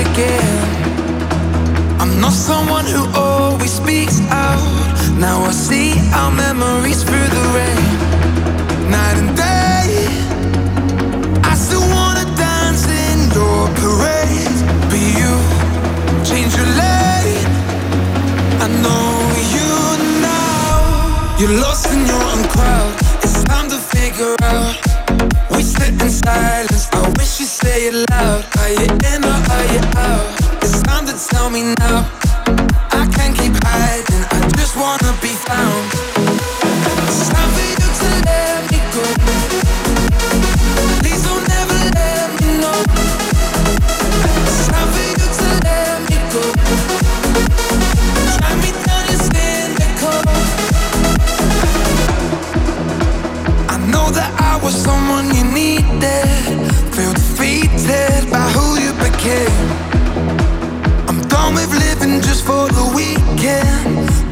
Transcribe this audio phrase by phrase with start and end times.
[0.00, 0.58] again.
[2.00, 4.62] I'm not someone who always speaks out.
[5.18, 7.84] Now I see our memories through the rain.
[8.90, 9.88] Night and day.
[11.50, 14.58] I still wanna dance in your parade.
[14.90, 15.32] But you
[16.28, 17.46] change your lane.
[18.64, 19.08] I know
[19.56, 19.70] you
[20.20, 21.36] now.
[21.38, 22.92] You're lost in your own crowd.
[23.22, 24.93] It's time to figure out.
[25.84, 26.88] Sit in silence.
[26.92, 28.42] I wish you'd say it loud.
[28.56, 30.24] Are you in or are you out?
[30.64, 32.08] It's time to tell me now.
[32.90, 34.24] I can't keep hiding.
[34.32, 35.84] I just wanna be found.
[37.04, 39.04] It's time for you to let me go.
[41.02, 42.80] Please don't ever let me know.
[44.48, 46.44] It's time for you to let me go.
[48.32, 50.18] Drag me down your cynical.
[53.68, 55.33] I know that I was someone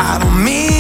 [0.05, 0.72] I don't mean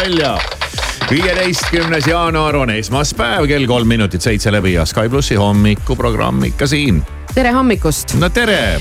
[0.00, 0.38] välja.
[1.10, 7.02] viieteistkümnes jaanuar on esmaspäev, kell kolm minutit seitse läbi ja Sky plussi hommikuprogramm ikka siin.
[7.34, 8.80] tere hommikust, no tere,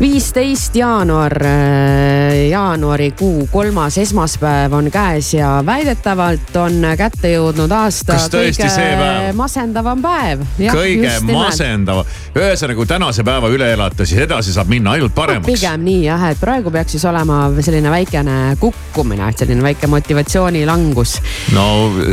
[0.00, 1.36] viisteist jaanuar,
[2.50, 9.34] jaanuarikuu kolmas esmaspäev on käes ja väidetavalt on kätte jõudnud aasta päev?
[9.36, 10.46] masendavam päev.
[10.58, 12.06] kõige masendavam.
[12.34, 15.46] ühesõnaga, kui tänase päeva üle elate, siis edasi saab minna ainult paremaks.
[15.46, 21.16] pigem nii jah, et praegu peaks siis olema selline väikene kukkumine, selline väike motivatsioonilangus.
[21.54, 21.66] no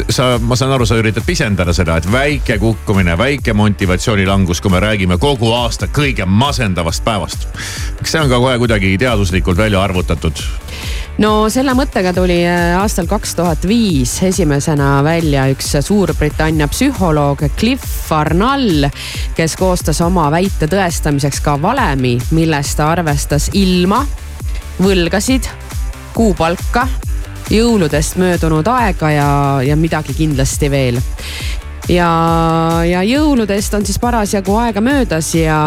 [0.10, 4.84] sa, ma saan aru, sa üritad pisendada seda, et väike kukkumine, väike motivatsioonilangus, kui me
[4.84, 7.48] räägime kogu aasta kõige masendavast päevast.
[8.02, 10.46] kas see on ka kohe kuidagi teaduslikult välja arvutatud?
[11.22, 18.12] No selle mõttega tuli äh, aastal kaks tuhat viis esimesena välja üks Suurbritannia psühholoog Cliff
[18.16, 18.88] Arnall,
[19.38, 24.02] kes koostas oma väite tõestamiseks ka valemi, milles ta arvestas ilma,
[24.82, 25.50] võlgasid,
[26.16, 26.88] kuupalka,
[27.52, 29.30] jõuludest möödunud aega ja,
[29.66, 30.98] ja midagi kindlasti veel.
[31.92, 32.10] Ja,
[32.88, 35.60] ja jõuludest on siis parasjagu aega möödas ja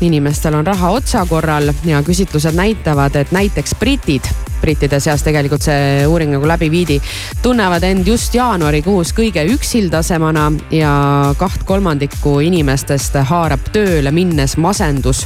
[0.00, 4.28] inimestel on raha otsakorral ja küsitlused näitavad, et näiteks britid,
[4.60, 6.98] brittide seas tegelikult see uuring nagu läbi viidi,
[7.42, 10.92] tunnevad end just jaanuarikuus kõige üksildasemana ja
[11.38, 15.24] kaht kolmandikku inimestest haarab tööle minnes masendus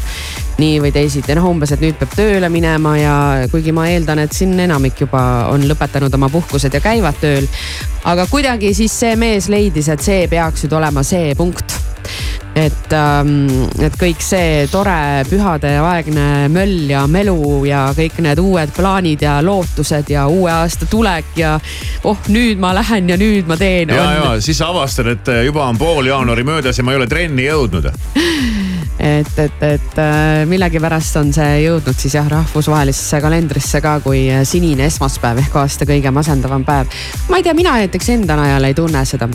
[0.60, 3.14] nii või teisiti, noh umbes, et nüüd peab tööle minema ja
[3.50, 7.48] kuigi ma eeldan, et siin enamik juba on lõpetanud oma puhkused ja käivad tööl.
[8.04, 11.78] aga kuidagi siis see mees leidis, et see peaks nüüd olema see punkt
[12.60, 12.94] et,
[13.84, 20.10] et kõik see tore pühadeaegne möll ja melu ja kõik need uued plaanid ja lootused
[20.12, 21.56] ja uue aasta tulek ja
[22.04, 23.94] oh, nüüd ma lähen ja nüüd ma teen.
[23.94, 27.46] ja, ja siis avastad, et juba on pool jaanuari möödas ja ma ei ole trenni
[27.46, 27.90] jõudnud.
[29.00, 34.44] et, et, et äh, millegipärast on see jõudnud siis jah, rahvusvahelisse kalendrisse ka kui äh,
[34.48, 36.92] sinine esmaspäev ehk aasta kõige masendavam päev.
[37.30, 39.30] ma ei tea, mina näiteks enda najal ei tunne seda.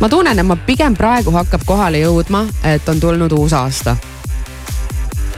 [0.00, 3.96] Ma tunnen, et ma pigem praegu hakkab kohale jõudma, et on tulnud uus aasta.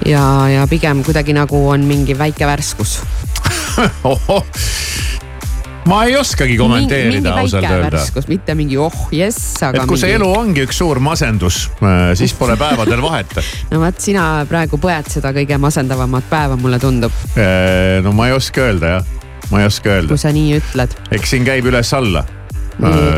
[0.07, 3.01] ja, ja pigem kuidagi nagu on mingi väike värskus
[5.89, 8.03] ma ei oskagi kommenteerida ausalt öelda.
[8.29, 9.83] mitte mingi oh jess, aga.
[9.83, 10.03] et kui mingi...
[10.05, 13.39] see elu ongi üks suur masendus, äh, siis pole päevadel vahet
[13.73, 17.15] no vot, sina praegu põed seda kõige masendavamat päeva, mulle tundub.
[17.37, 19.15] Äh, no ma ei oska öelda jah,
[19.53, 20.13] ma ei oska öelda.
[20.13, 20.99] kui sa nii ütled.
[21.15, 22.27] eks siin käib üles-alla.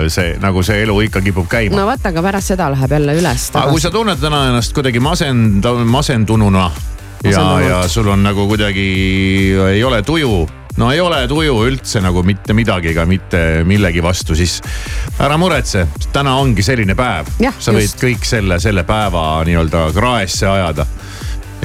[0.08, 1.76] See nagu see elu ikka kipub käima.
[1.76, 3.50] no vot, aga pärast seda läheb jälle üles.
[3.54, 6.70] aga kui sa tunned täna ennast kuidagi masend-, masendununa
[7.24, 8.88] ja, ja sul on nagu kuidagi
[9.74, 10.46] ei ole tuju
[10.80, 14.60] no ei ole tuju üldse nagu mitte midagi ega mitte millegi vastu, siis
[15.20, 17.28] ära muretse, täna ongi selline päev.
[17.58, 18.00] sa võid just.
[18.00, 20.86] kõik selle, selle päeva nii-öelda kraesse ajada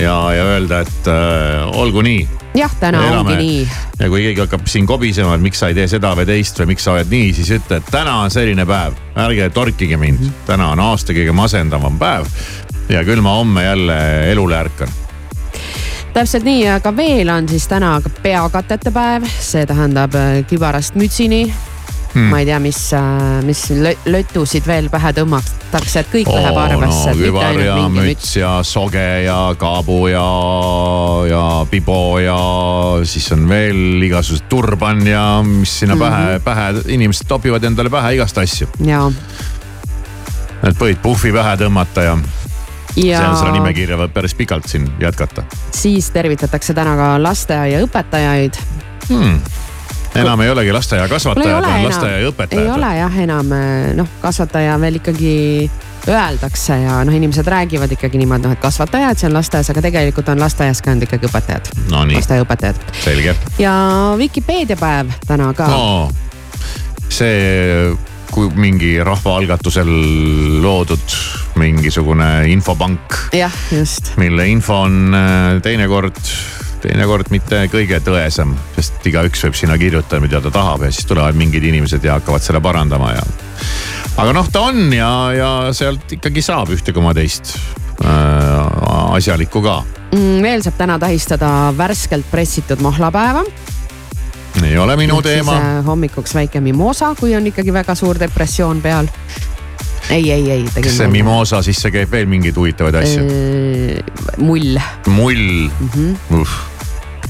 [0.01, 2.25] ja, ja öelda, et äh, olgu nii.
[2.56, 3.19] Jah, täna Elame.
[3.19, 3.69] ongi nii.
[4.00, 6.74] ja kui keegi hakkab siin kobisema, et miks sa ei tee seda või teist või
[6.74, 10.28] miks sa oled nii, siis ütle, et täna on selline päev, ärge torkige mind mm.
[10.28, 10.46] -hmm.
[10.50, 12.30] täna on aasta kõige masendavam päev.
[12.90, 14.00] ja küll ma homme jälle
[14.31, 14.90] elule ärkan
[16.13, 21.54] täpselt nii, aga veel on siis täna peakatete päev, see tähendab äh, kübarast mütsini
[22.15, 22.29] hmm..
[22.31, 23.62] ma ei tea, mis, äh, mis
[24.06, 27.17] lötusid veel pähe tõmmatakse, et kõik oh, läheb arvesse no,.
[27.19, 27.59] kübar
[28.39, 30.27] ja soge ja kaabu ja,
[31.29, 32.38] ja pibo ja
[33.07, 36.39] siis on veel igasugused turban ja mis sinna mm -hmm.
[36.45, 38.68] pähe, pähe, inimesed topivad endale pähe igast asju.
[40.63, 42.18] et võid puhvi pähe tõmmata ja
[42.95, 43.19] ja....
[43.19, 45.44] seal seda nimekirja võib päris pikalt siin jätkata.
[45.71, 48.59] siis tervitatakse täna ka lasteaiaõpetajaid
[49.09, 49.64] hmm
[50.21, 52.63] enam ei olegi lasteaiakasvatajad, on lasteaiaõpetajad.
[52.63, 53.51] ei ole jah enam
[53.95, 55.35] noh, kasvataja veel ikkagi
[56.09, 60.41] öeldakse ja noh, inimesed räägivad ikkagi niimoodi, noh et kasvatajad seal lasteaias, aga tegelikult on
[60.44, 62.03] lasteaias ka olnud ikkagi õpetajad no,.
[62.13, 62.83] lasteaiaõpetajad.
[63.03, 63.35] selge.
[63.59, 63.75] ja
[64.17, 66.12] Vikipeedia päev täna ka no,.
[67.09, 67.95] see
[68.35, 69.89] kui mingi rahvaalgatusel
[70.63, 71.18] loodud
[71.56, 73.18] mingisugune infopank.
[73.33, 74.13] jah, just.
[74.21, 76.19] mille info on äh, teinekord,
[76.85, 81.37] teinekord mitte kõige tõesem, sest igaüks võib sinna kirjutada, mida ta tahab ja siis tulevad
[81.39, 83.25] mingid inimesed ja hakkavad selle parandama ja.
[84.21, 87.55] aga noh, ta on ja, ja sealt ikkagi saab ühte koma teist
[88.05, 89.79] äh, asjalikku ka
[90.11, 90.43] mm,.
[90.45, 93.45] veel saab täna tähistada värskelt pressitud mahlapäeva
[94.63, 95.57] ei ole minu teema.
[95.57, 99.09] Äh, hommikuks väike mimosa, kui on ikkagi väga suur depressioon peal.
[100.09, 100.65] ei, ei, ei.
[100.75, 103.25] kas see mimosa sisse käib veel mingeid huvitavaid asju?
[103.25, 104.79] Äh, mull.
[105.07, 106.75] mull mm, -hmm.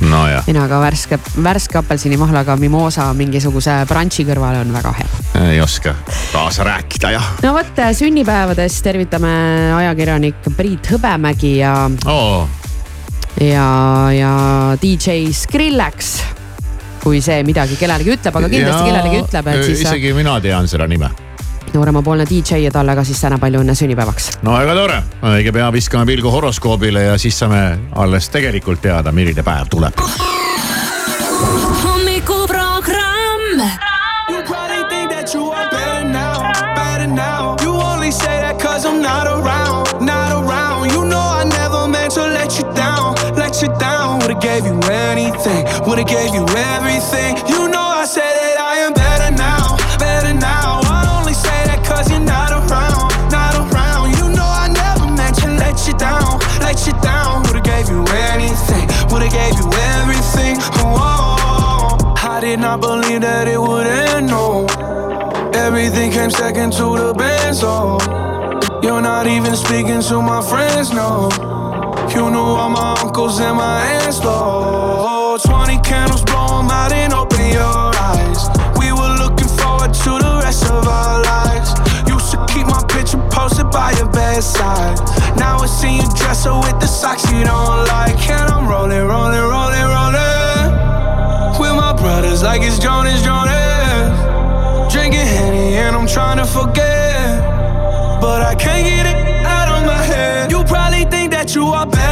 [0.02, 0.44] Nojah.
[0.48, 5.10] mina ka värske, värske apelsinimahlaga mimosa mingisuguse brunch'i kõrvale on väga hea.
[5.52, 5.96] ei oska
[6.34, 7.32] kaasa rääkida jah.
[7.44, 9.34] no vot sünnipäevadest tervitame
[9.82, 11.74] ajakirjanik Priit Hõbemägi ja
[12.06, 12.48] oh..
[13.42, 13.68] ja,
[14.16, 14.32] ja
[14.82, 16.16] DJ Skrillex
[17.06, 19.86] kui see midagi kellelegi ütleb, aga kindlasti ja, kellelegi ütleb, et siis.
[19.86, 21.25] isegi mina tean seda nime
[21.76, 24.32] nooremapoolne DJ ja talle ka siis täna palju õnne sünnipäevaks.
[24.42, 25.02] no väga tore,
[25.34, 27.62] õige pea viskame pilgu horoskoobile ja siis saame
[27.96, 29.94] alles tegelikult teada, milline päev tuleb.
[31.84, 33.62] hommikuprogramm.
[34.30, 37.56] You probably think that you are better now, better now.
[37.62, 40.92] You only say that cause I'm not around, not around.
[40.92, 44.20] You know I never meant to let you down, let you down.
[44.20, 44.80] Would've gave you
[45.10, 47.38] anything, would've gave you everything.
[47.48, 47.55] You
[56.66, 57.44] let you down.
[57.44, 58.04] Would've gave you
[58.34, 60.58] anything, would've gave you everything.
[60.82, 64.66] Oh, I did not believe that it would end, no.
[65.54, 68.00] Everything came second to the band, so
[68.82, 71.30] you're not even speaking to my friends, no.
[72.14, 75.38] You knew all my uncles and my aunts, though.
[75.38, 78.42] 20 candles, blow out and open your eyes.
[78.80, 81.55] We were looking forward to the rest of our lives.
[82.66, 84.98] My picture posted by your bedside.
[85.38, 88.18] Now I see you dresser with the socks you don't like.
[88.30, 90.72] And I'm rolling, rolling, rolling, rolling.
[91.60, 94.94] With my brothers like it's Jonas, Jonas.
[94.94, 97.42] Drinking Henny and I'm trying to forget.
[98.22, 100.52] But I can't get it out of my head.
[100.52, 102.05] You probably think that you are better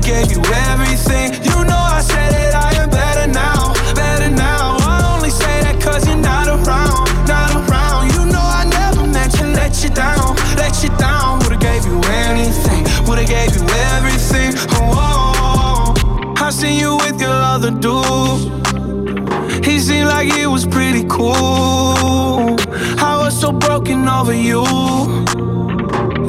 [0.00, 1.34] gave you everything.
[1.44, 4.76] You know I said that I am better now, better now.
[4.80, 8.12] I only say that cause you're not around, not around.
[8.14, 11.40] You know I never meant to let you down, let you down.
[11.40, 14.52] Would've gave you anything, would've gave you everything.
[14.72, 15.94] Oh,
[16.36, 22.56] I seen you with your other dude He seemed like it was pretty cool.
[22.98, 24.64] I was so broken over you.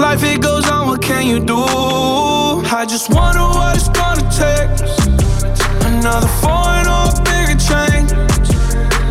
[0.02, 1.62] Life it goes on, what can you do?
[1.62, 4.68] I just wonder what it's gonna take.
[5.86, 8.10] Another foreign or a bigger change.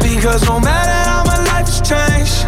[0.03, 2.43] Because no matter how my life has changed,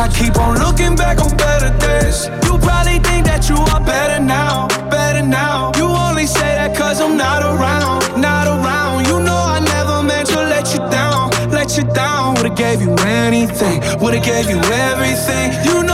[0.00, 2.30] I keep on looking back on better days.
[2.48, 5.72] You probably think that you are better now, better now.
[5.76, 9.06] You only say that cause I'm not around, not around.
[9.08, 12.34] You know I never meant to let you down, let you down.
[12.36, 14.56] Would've gave you anything, would've gave you
[14.88, 15.52] everything.
[15.68, 15.91] You know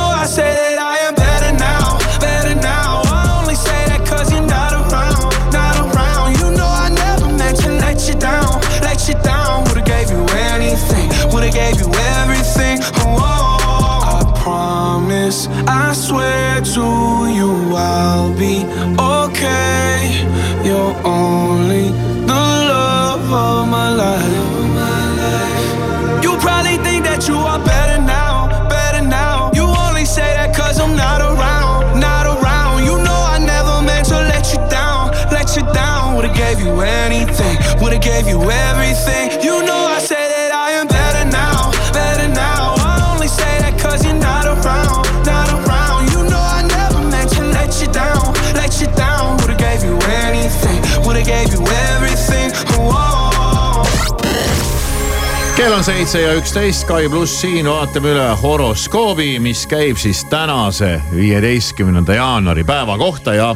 [15.28, 18.64] I swear to you I'll be
[18.97, 20.25] okay.
[20.64, 21.90] You're only
[22.25, 24.25] the love of my life.
[26.25, 29.50] You probably think that you are better now, better now.
[29.52, 32.85] You only say that cause I'm not around, not around.
[32.85, 36.16] You know I never meant to let you down, let you down.
[36.16, 39.27] Would've gave you anything, would've gave you everything.
[55.58, 61.00] Kell on seitse ja üksteist, Sky pluss siin vaatame üle horoskoobi, mis käib siis tänase,
[61.10, 63.48] viieteistkümnenda jaanuari päeva kohta ja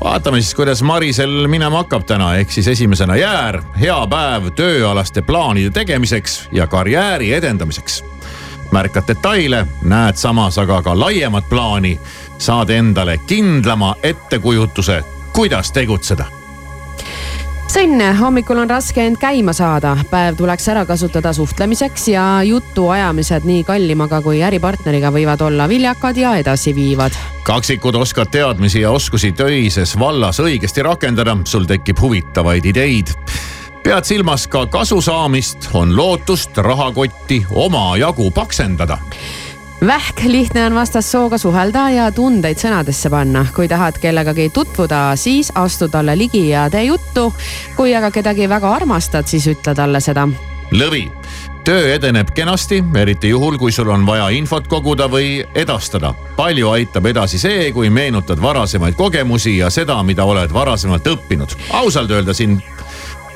[0.00, 5.70] vaatame siis, kuidas Marisel minema hakkab täna, ehk siis esimesena jäär, hea päev tööalaste plaanide
[5.70, 8.02] tegemiseks ja karjääri edendamiseks.
[8.72, 11.98] märkad detaile, näed samas aga ka laiemat plaani,
[12.38, 16.41] saad endale kindlama ettekujutuse, kuidas tegutseda
[17.72, 23.62] sõnn, hommikul on raske end käima saada, päev tuleks ära kasutada suhtlemiseks ja jutuajamised nii
[23.64, 27.16] kallimaga kui äripartneriga võivad olla viljakad ja edasiviivad.
[27.42, 33.14] kaksikud oskad teadmisi ja oskusi töises vallas õigesti rakendada, sul tekib huvitavaid ideid.
[33.82, 38.98] pead silmas ka kasu saamist, on lootust rahakotti omajagu paksendada
[39.86, 43.46] vähk lihtne on vastassooga suhelda ja tundeid sõnadesse panna.
[43.54, 47.34] kui tahad kellegagi tutvuda, siis astu talle ligi ja tee juttu.
[47.76, 50.28] kui aga kedagi väga armastad, siis ütle talle seda.
[50.72, 51.10] lõvi,
[51.64, 56.14] töö edeneb kenasti, eriti juhul, kui sul on vaja infot koguda või edastada.
[56.36, 61.56] palju aitab edasi see, kui meenutad varasemaid kogemusi ja seda, mida oled varasemalt õppinud.
[61.72, 62.62] ausalt öelda siin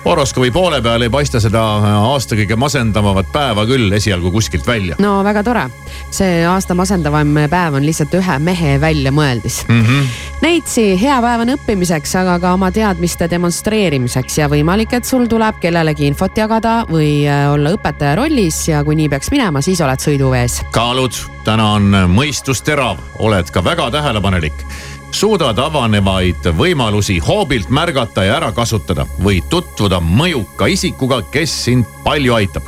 [0.06, 1.62] horoskoobi poole peal ei paista seda
[1.98, 4.96] aasta kõige masendavamat päeva küll esialgu kuskilt välja.
[5.02, 5.66] no väga tore.
[6.14, 9.82] see aasta masendavam päev on lihtsalt ühe mehe väljamõeldis mm.
[9.82, 10.08] -hmm.
[10.42, 15.58] Neitsi, hea päev on õppimiseks, aga ka oma teadmiste demonstreerimiseks ja võimalik, et sul tuleb
[15.60, 20.00] kellelegi infot jagada või äh, olla õpetaja rollis ja kui nii peaks minema, siis oled
[20.00, 20.60] sõiduvees.
[20.70, 24.66] kaalud, täna on mõistus terav, oled ka väga tähelepanelik
[25.10, 29.06] suudad avanevaid võimalusi hoobilt märgata ja ära kasutada.
[29.22, 32.62] võid tutvuda mõjuka isikuga, kes sind palju aitab.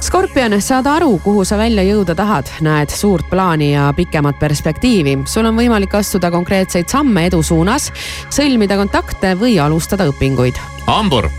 [0.00, 5.18] Skorpion, saad aru, kuhu sa välja jõuda tahad, näed suurt plaani ja pikemat perspektiivi.
[5.24, 7.92] sul on võimalik astuda konkreetseid samme edu suunas,
[8.30, 10.56] sõlmida kontakte või alustada õpinguid.
[10.86, 11.30] hambur,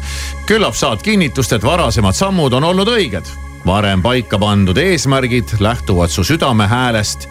[0.45, 3.25] küllap saad kinnitust, et varasemad sammud on olnud õiged
[3.65, 7.29] varem paika pandud eesmärgid lähtuvad su südame häälest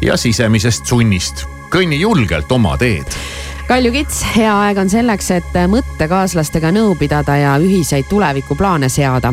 [0.00, 3.16] ja sisemisest sunnist kõnni julgelt oma teed.
[3.68, 9.32] Kalju Kits, hea aeg on selleks, et mõttekaaslastega nõu pidada ja ühiseid tulevikuplaane seada.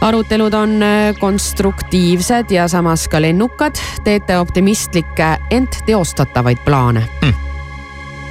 [0.00, 7.52] arutelud on äh, konstruktiivsed ja samas ka lennukad, teete optimistlikke, ent teostatavaid plaane hm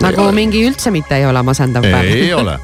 [0.02, 0.36] nagu ole.
[0.36, 2.10] mingi üldse mitte ei ole masendav päev.
[2.10, 2.58] ei ole.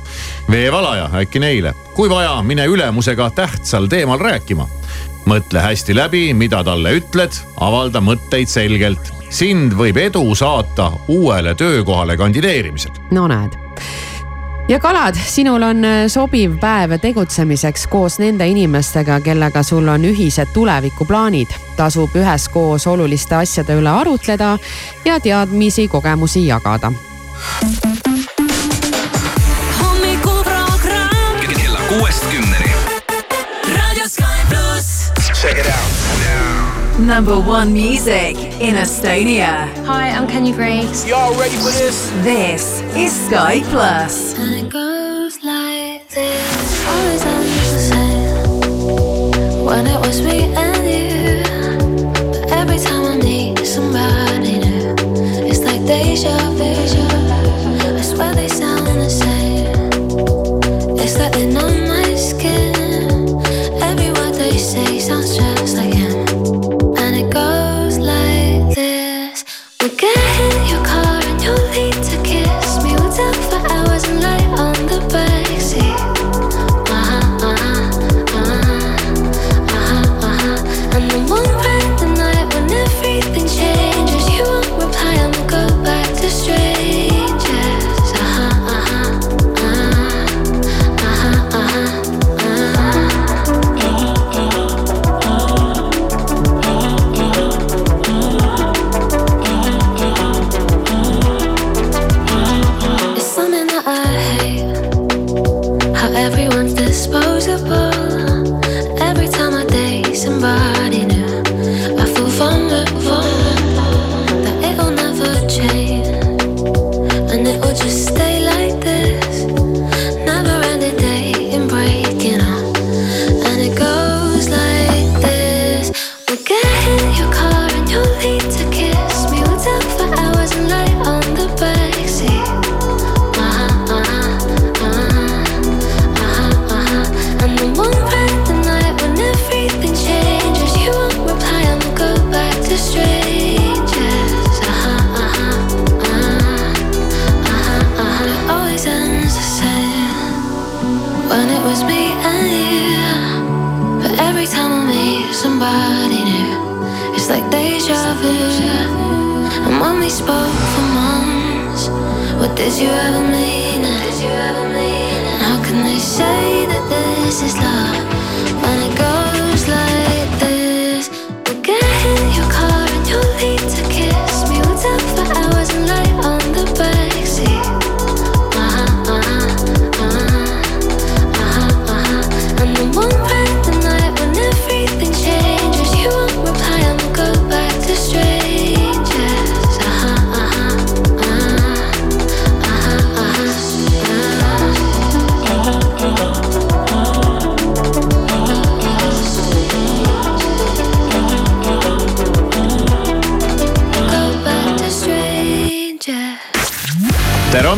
[0.51, 4.67] veevalaja äkki neile, kui vaja, mine ülemusega tähtsal teemal rääkima.
[5.27, 12.17] Mõtle hästi läbi, mida talle ütled, avalda mõtteid selgelt sind võib edu saata uuele töökohale
[12.17, 12.91] kandideerimisel.
[13.11, 13.57] no näed
[14.67, 20.51] ja kalad, sinul on äh, sobiv päev tegutsemiseks koos nende inimestega, kellega sul on ühised
[20.53, 21.47] tulevikuplaanid.
[21.75, 24.57] tasub üheskoos oluliste asjade üle arutleda
[25.05, 26.91] ja teadmisi, kogemusi jagada.
[29.81, 32.56] hommikuprogramm kella kuuest kümneni.
[35.67, 36.99] Check it.
[36.99, 39.67] Number one music in Estonia.
[39.85, 41.05] Hi, I'm Kenny Grace.
[41.07, 42.09] Y'all ready for this?
[42.23, 44.33] This is Sky Plus.
[44.39, 46.87] And it goes like this.
[46.87, 49.65] Always on the same.
[49.65, 51.43] When it was me and you.
[52.31, 54.95] But every time I meet somebody new,
[55.45, 56.63] it's like deja vu.
[57.97, 59.91] I swear they sound the same.
[60.97, 63.39] It's like they know my skin.
[63.81, 64.57] Every word they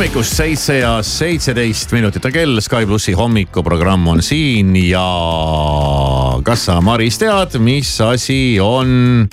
[0.09, 5.03] hommikust seitse ja seitseteist minutit on kell, Sky plussi hommikuprogramm on siin ja
[6.41, 9.27] kas sa, Maris, tead, mis asi on,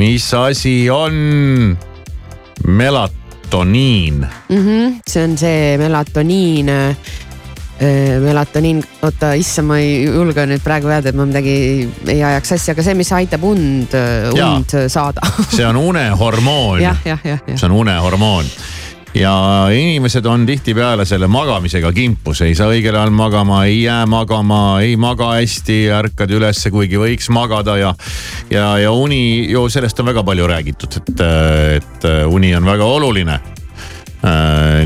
[0.00, 1.76] mis asi on
[2.64, 4.62] melatoniin mm?
[4.62, 6.96] -hmm, see on see melatoniin äh,
[8.24, 11.58] melatoniin, oota, issand, ma ei julge nüüd praegu öelda, et ma midagi
[12.08, 13.92] ei ajaks asja, aga see, mis aitab und,
[14.32, 16.80] und ja, saada see on unehormoon.
[17.58, 18.48] see on unehormoon
[19.14, 24.80] ja inimesed on tihtipeale selle magamisega kimpus, ei saa õigel ajal magama, ei jää magama,
[24.82, 27.94] ei maga hästi, ärkad ülesse, kuigi võiks magada ja.
[28.50, 31.26] ja, ja uni ju sellest on väga palju räägitud, et,
[31.80, 33.40] et uni on väga oluline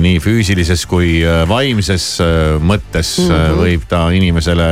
[0.02, 3.58] nii füüsilises kui äh, vaimses äh, mõttes mm -hmm.
[3.60, 4.66] võib ta inimesele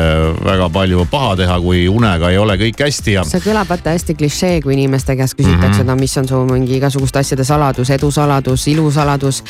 [0.45, 3.25] väga palju paha teha, kui unega ei ole kõik hästi ja.
[3.25, 5.91] see kõlab vaata hästi klišee, kui inimeste käest küsitakse mm, -hmm.
[5.93, 9.45] no mis on su mingi igasuguste asjade saladus, edusaladus, ilusaladus.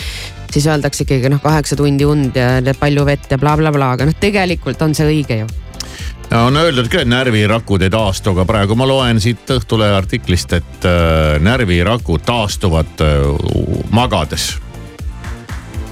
[0.53, 4.05] siis öeldakse ikkagi noh, kaheksa tundi und ja palju vett ja blablabla bla, bla, aga
[4.05, 5.47] noh, tegelikult on see õige ju
[6.35, 10.85] on öeldud ka, et närvirakud ei taastu, aga praegu ma loen siit Õhtulehe artiklist, et
[10.85, 14.57] äh, närvirakud taastuvad äh, magades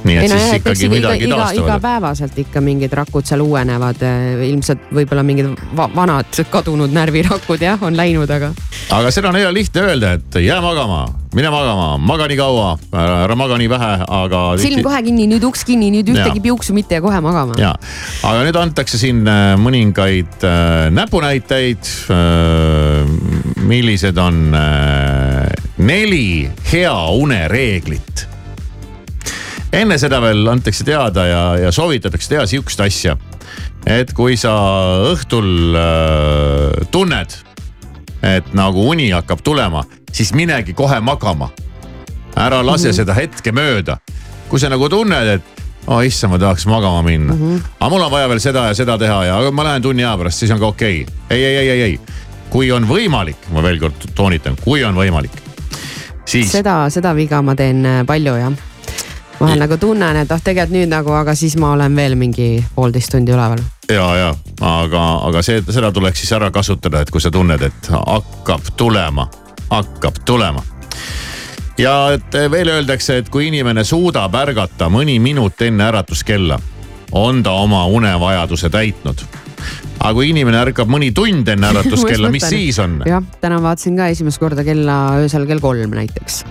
[0.04, 1.68] nii et ei, no, siis jah, ikkagi midagi iga, taastuvad.
[1.68, 7.80] igapäevaselt ikka mingid rakud seal uuenevad, eh, ilmselt võib-olla mingid va vanad kadunud närvirakud jah,
[7.84, 8.52] on läinud, aga.
[8.92, 13.38] aga seda on hea lihtne öelda, et jää magama, mine magama, maga nii kaua, ära
[13.38, 14.42] maga nii vähe, aga.
[14.60, 16.44] silm kohe kinni, nüüd uks kinni, nüüd ühtegi ja.
[16.50, 17.56] piuksu mitte ja kohe magama.
[17.60, 17.72] ja,
[18.28, 23.08] aga nüüd antakse siin äh, mõningaid äh, näpunäiteid äh,.
[23.64, 25.48] millised on äh,
[25.80, 28.33] neli hea une reeglit
[29.74, 33.16] enne seda veel antakse teada ja, ja soovitatakse teha sihukest asja.
[33.86, 34.52] et kui sa
[35.10, 37.36] õhtul äh, tunned,
[38.24, 41.50] et nagu uni hakkab tulema, siis minegi kohe magama.
[42.36, 42.96] ära lase mm -hmm.
[42.96, 43.98] seda hetke mööda.
[44.48, 45.42] kui sa nagu tunned, et
[45.86, 47.40] oh issand, ma tahaks magama minna mm.
[47.40, 47.62] -hmm.
[47.80, 50.38] aga mul on vaja veel seda ja seda teha ja ma lähen tunni aja pärast,
[50.38, 51.14] siis on ka okei okay..
[51.30, 52.00] ei, ei, ei, ei, ei.
[52.50, 55.32] kui on võimalik, ma veel kord toonitan, kui on võimalik,
[56.24, 56.52] siis.
[56.52, 58.52] seda, seda viga ma teen äh, palju jah
[59.40, 63.12] vahel nagu tunnen, et ah tegelikult nüüd nagu, aga siis ma olen veel mingi poolteist
[63.14, 63.62] tundi üleval.
[63.90, 67.90] ja, ja aga, aga see, seda tuleks siis ära kasutada, et kui sa tunned, et
[67.90, 69.28] hakkab tulema,
[69.70, 70.62] hakkab tulema
[71.78, 76.58] ja et veel öeldakse, et kui inimene suudab ärgata mõni minut enne äratuskella,
[77.12, 79.24] on ta oma unevajaduse täitnud.
[79.98, 83.02] aga kui inimene ärkab mõni tund enne äratuskella, mis siis on?
[83.06, 86.44] jah, täna vaatasin ka esimest korda kella öösel kell kolm näiteks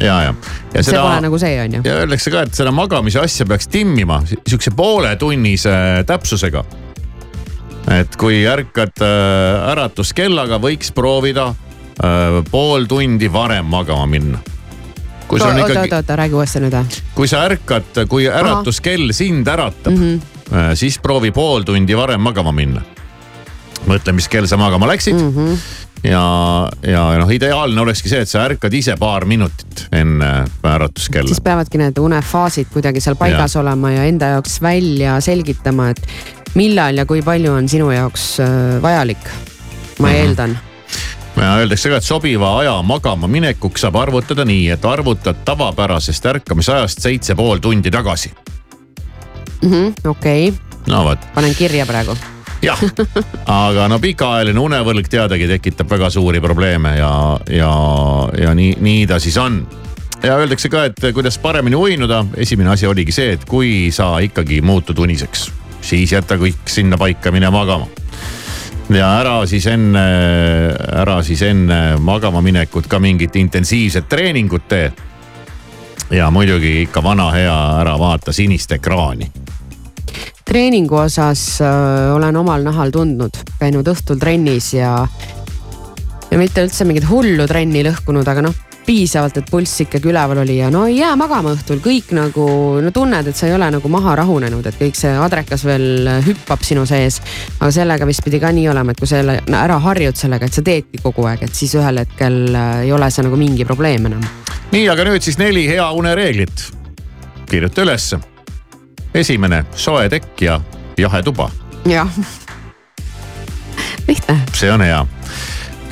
[0.00, 0.34] ja, ja.
[0.74, 1.82] ja see seda, pole nagu see on ju.
[1.84, 5.74] ja öeldakse ka, et seda magamise asja peaks timmima sihukese pooletunnise
[6.06, 6.64] täpsusega.
[7.98, 14.42] et kui ärkad äh, äratuskellaga, võiks proovida äh, pool tundi varem magama minna
[15.32, 15.78] kui sul on ikkagi.
[15.78, 16.98] oota, oota, räägi uuesti nüüd.
[17.14, 20.74] kui sa ärkad, kui äratuskell sind äratab mm, -hmm.
[20.74, 22.82] siis proovi pool tundi varem magama minna.
[23.86, 25.32] mõtle, mis kell sa magama läksid mm.
[25.36, 25.81] -hmm.
[26.04, 30.32] Ja, ja noh, ideaalne olekski see, et sa ärkad ise paar minutit enne
[30.66, 31.30] äratuskella.
[31.30, 33.62] siis peavadki need unefaasid kuidagi seal paigas ja.
[33.62, 36.02] olema ja enda jaoks välja selgitama, et
[36.58, 38.36] millal ja kui palju on sinu jaoks
[38.82, 39.24] vajalik.
[39.98, 40.18] ma mm -hmm.
[40.18, 40.58] eeldan
[41.42, 47.34] Öeldakse ka, et sobiva aja magama minekuks saab arvutada nii, et arvutad tavapärasest ärkamisajast seitse
[47.34, 48.32] pool tundi tagasi
[49.62, 49.92] -hmm,.
[50.08, 50.54] okei
[50.86, 51.18] no vot.
[51.34, 52.16] panen kirja praegu
[52.62, 52.82] jah,
[53.50, 57.12] aga no pikaajaline unevõlg teadagi tekitab väga suuri probleeme ja,
[57.50, 57.72] ja,
[58.38, 59.62] ja nii, nii ta siis on.
[60.22, 64.60] ja öeldakse ka, et kuidas paremini uinuda, esimene asi oligi see, et kui sa ikkagi
[64.62, 65.50] muutud uniseks,
[65.82, 67.90] siis jäta kõik sinna paika, mine magama
[68.90, 70.02] ja ära siis enne,
[71.02, 74.92] ära siis enne magama minekut ka mingit intensiivset treeningut tee.
[76.10, 79.30] ja muidugi ikka vana hea, ära vaata sinist ekraani.
[80.48, 84.96] Treeningu osas äh, olen omal nahal tundnud, käinud õhtul trennis ja,
[86.30, 90.56] ja mitte üldse mingit hullu trenni lõhkunud, aga noh piisavalt, et pulss ikkagi üleval oli
[90.58, 92.46] ja no ei jää magama õhtul, kõik nagu
[92.82, 96.64] no tunned, et sa ei ole nagu maha rahunenud, et kõik see adrekas veel hüppab
[96.66, 97.20] sinu sees.
[97.60, 100.58] aga sellega vist pidi ka nii olema, et kui sa jälle ära harjud sellega, et
[100.58, 104.10] sa teedki kogu aeg, et siis ühel hetkel äh, ei ole see nagu mingi probleem
[104.10, 104.26] enam.
[104.74, 106.68] nii, aga nüüd siis neli hea une reeglit.
[107.46, 108.31] kirjuta ülesse.
[109.14, 110.60] Esimene, soe tekk ja
[110.98, 111.50] jahe tuba.
[111.86, 112.08] jah
[114.08, 114.40] lihtne.
[114.54, 115.06] see on hea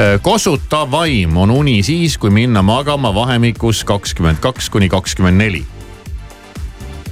[0.00, 5.60] Äh, kosutav vaim on uni siis, kui minna magama vahemikus kakskümmend kaks kuni kakskümmend neli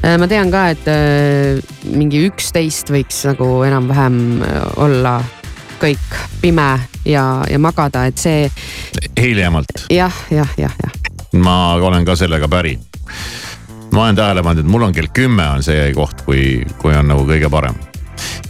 [0.06, 1.58] äh, ma tean ka, et äh,
[1.90, 4.40] mingi üksteist võiks nagu enam-vähem
[4.80, 5.18] olla
[5.82, 6.68] kõik pime
[7.04, 8.46] ja, ja magada, et see.
[9.20, 10.08] hiljemalt ja,.
[10.08, 11.12] jah, jah, jah, jah.
[11.44, 12.78] ma olen ka sellega päri.
[13.92, 17.08] Ma olen tähele pannud, et mul on kell kümme on see koht, kui, kui on
[17.08, 17.78] nagu kõige parem.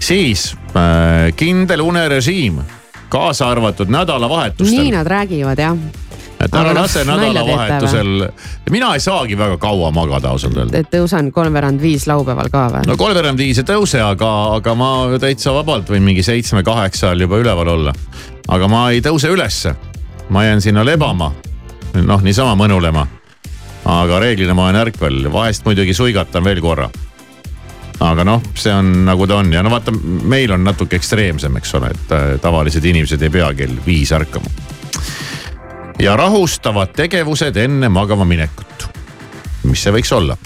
[0.01, 2.61] siis äh, kindel unerežiim
[3.09, 4.79] kaasa arvatud nädalavahetustel.
[4.79, 5.77] nii nad räägivad jah
[6.39, 8.29] et ära noh, lase nädalavahetusel,
[8.71, 10.79] mina ei saagi väga kaua magada ausalt öelda.
[10.79, 12.87] et tõusen kolmveerand viis laupäeval ka või?
[12.87, 17.43] no kolmveerand viis ei tõuse, aga, aga ma täitsa vabalt võin mingi seitsme-kaheksa ajal juba
[17.43, 17.95] üleval olla.
[18.49, 19.75] aga ma ei tõuse ülesse,
[20.31, 21.33] ma jään sinna lebama,
[21.99, 23.07] noh niisama mõnulema.
[23.89, 26.91] Aga reeglina ma olen ärkvel, vahest muidugi suigatan veel korra
[28.05, 29.93] aga noh, see on nagu ta on ja no vaata,
[30.29, 34.51] meil on natuke ekstreemsem, eks ole, et äh, tavalised inimesed ei pea kell viis ärkama.
[35.99, 38.89] ja rahustavad tegevused enne magama minekut.
[39.65, 40.37] mis see võiks olla?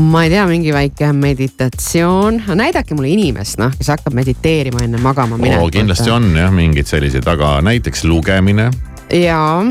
[0.00, 5.38] ma ei tea, mingi väike meditatsioon, näidake mulle inimest, noh, kes hakkab mediteerima enne magama
[5.38, 5.72] minekut.
[5.78, 8.70] kindlasti on jah, mingeid selliseid, aga näiteks lugemine.
[9.14, 9.62] jaa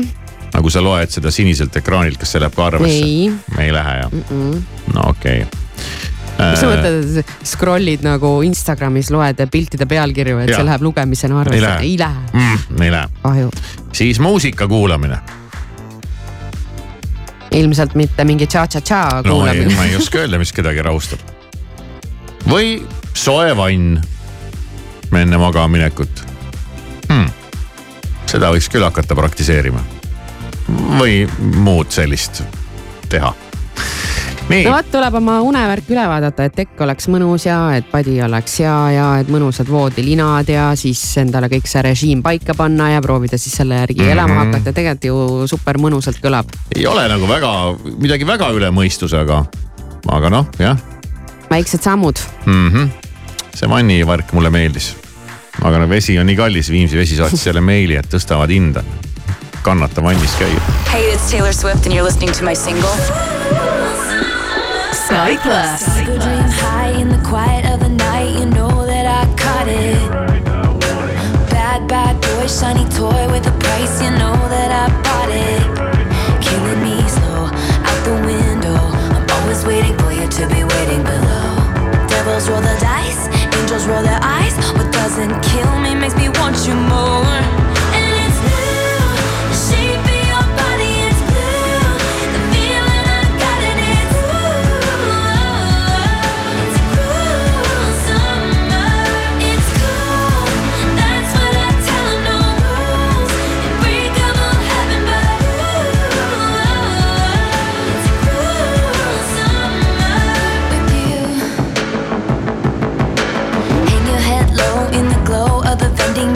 [0.56, 3.06] nagu sa loed seda siniselt ekraanilt, kas see läheb ka arvesse?
[3.60, 3.72] ei.
[3.76, 4.26] lähe jah mm?
[4.30, 4.92] -mm.
[4.94, 5.64] no okei okay
[6.36, 10.60] mis sa mõtled, scroll'id nagu Instagramis, loed piltide pealkirju, et ja.
[10.60, 11.72] see läheb lugemisena arvesse?
[11.80, 12.82] ei lähe, mm,.
[12.82, 13.08] ei lähe.
[13.22, 13.50] kahju.
[13.96, 15.18] siis muusika kuulamine.
[17.56, 19.78] ilmselt mitte mingi tša-tša-tša kuulamine no,.
[19.78, 21.24] ma ei oska öelda, mis kedagi rahustab.
[22.48, 22.78] või
[23.14, 23.96] soe vann
[25.16, 26.20] enne magama minekut
[27.08, 27.30] hmm..
[28.28, 29.95] seda võiks küll hakata praktiseerima.
[30.68, 31.24] Või
[31.62, 32.42] muud sellist
[33.08, 33.34] teha
[34.46, 38.60] no vot, tuleb oma unevärk üle vaadata, et tekk oleks mõnus ja et padi oleks
[38.62, 43.38] hea ja et mõnusad voodilinad ja siis endale kõik see režiim paika panna ja proovida
[43.40, 44.12] siis selle järgi mm -hmm.
[44.12, 44.72] elama hakata.
[44.72, 46.52] tegelikult ju super mõnusalt kõlab.
[46.76, 47.52] ei ole nagu väga,
[47.98, 49.44] midagi väga üle mõistuse, aga,
[50.08, 50.78] aga noh, jah.
[51.50, 52.70] väiksed sammud mm.
[52.70, 52.88] -hmm.
[53.54, 54.96] see vannivärk mulle meeldis.
[55.62, 58.82] aga no vesi on nii kallis, Viimsi vesi saatis jälle meili, et tõstavad hinda.
[59.66, 60.60] Kannata vannis käia.
[60.92, 62.94] Hey, it's Taylor Swift and you're listening to my single.
[64.92, 65.82] Sky Plus.
[66.06, 69.98] Dream high in the quiet of the night, you know that I caught it.
[71.50, 75.62] Bad, bad boy, shiny toy with a price, you know that I bought it.
[76.46, 77.50] Killing me slow,
[77.88, 78.78] out the window.
[79.18, 81.50] I'm always waiting for you to be waiting below.
[82.06, 83.26] Devils roll the dice,
[83.58, 84.54] angels roll their eyes.
[84.78, 87.75] What doesn't kill me makes me want you more.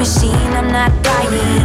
[0.00, 1.60] Machine, I'm not dying.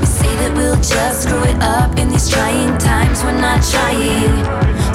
[0.00, 4.40] We say that we'll just screw it up in these trying times, we're not trying.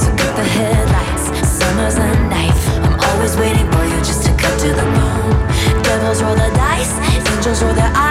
[0.02, 2.66] So cut the headlights, summer's a knife.
[2.82, 5.38] I'm always waiting for you just to cut to the bone.
[5.86, 6.98] Devils roll the dice,
[7.30, 8.09] angels roll their eyes,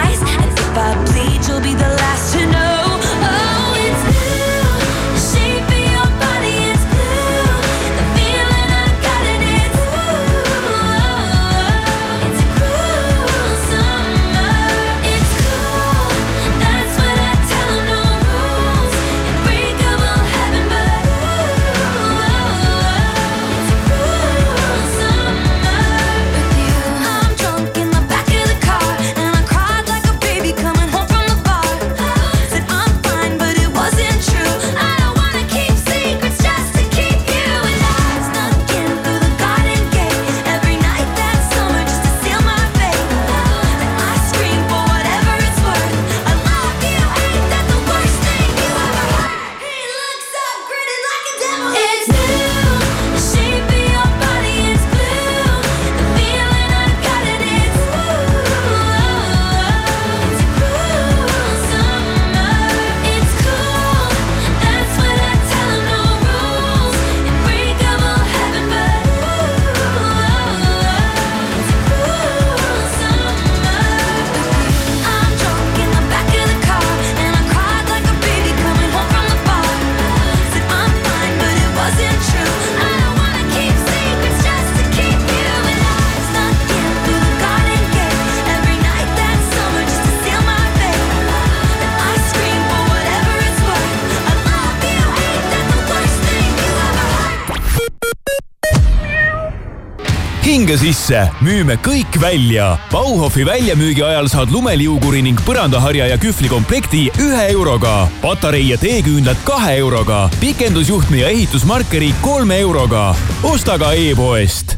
[100.89, 102.71] sisse, müüme kõik välja.
[102.89, 109.75] Bauhofi väljamüügi ajal saad lumeliuguri ning põrandaharja ja kühvlikomplekti ühe euroga, patarei ja teeküünlad kahe
[109.77, 113.15] euroga, pikendusjuhtme ja ehitusmarkeri kolme euroga.
[113.43, 114.77] osta ka e-poest.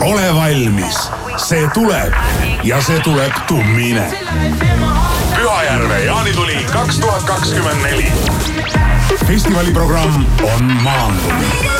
[0.00, 2.14] ole valmis, see tuleb
[2.64, 4.06] ja see tuleb tummine.
[5.34, 8.12] Pühajärve jaanituli kaks tuhat kakskümmend neli.
[9.26, 11.79] festivali programm on maandumine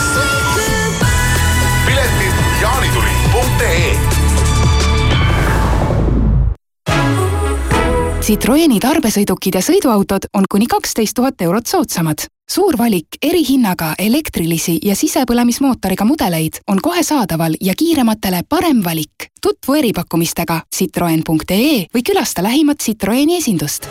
[8.30, 12.28] Citroeni tarbesõidukid ja sõiduautod on kuni kaksteist tuhat eurot soodsamad.
[12.50, 19.32] suur valik erihinnaga elektrilisi ja sisepõlemismootoriga mudeleid on kohe saadaval ja kiirematele parem valik.
[19.42, 23.88] tutvu eripakkumistega citroen.ee või külasta lähimat Citroeni esindust.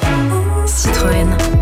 [0.66, 1.59] Citroen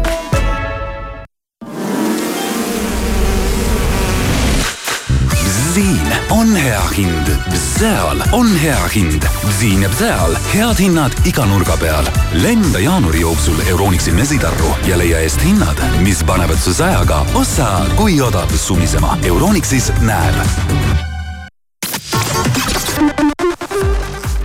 [6.67, 9.23] hea hind, Bzeal on hea hind.
[9.47, 12.07] Bziin ja Bzeal, head hinnad iga nurga peal.
[12.43, 18.19] lenda jaanuari jooksul Euronixi mesitarru ja leia eest hinnad, mis panevad su sajaga ossa kui
[18.21, 19.17] odav sumisema.
[19.23, 20.35] Euronixis näeb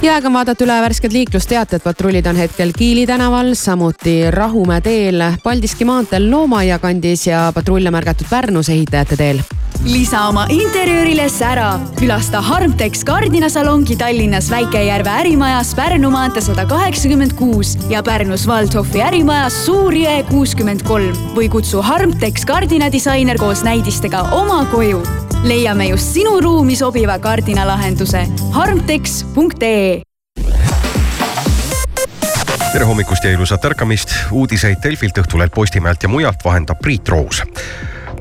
[0.02, 5.26] ja aeg on vaadata üle värsked liiklusteated, patrullid on hetkel Kiili tänaval, samuti Rahumäe teel,
[5.42, 9.42] Paldiski maanteel Loomaia kandis ja patrulle märgatud Pärnus ehitajate teel
[9.84, 11.80] lisa oma interjöörile sära.
[11.98, 19.66] külasta Harmtex kardinasalongi Tallinnas Väikejärve ärimajas Pärnu maantee sada kaheksakümmend kuus ja Pärnus Waldhofi ärimajas
[19.66, 25.02] Suur-Jõe kuuskümmend kolm või kutsu Harmtex kardinadisainer koos näidistega oma koju.
[25.44, 30.02] leiame just sinu ruumi sobiva kardinalahenduse harmtex.ee
[32.72, 34.14] tere hommikust ja ilusat ärkamist.
[34.30, 37.42] uudiseid Delfilt, Õhtulehelt, Postimehelt ja mujalt vahendab Priit Roos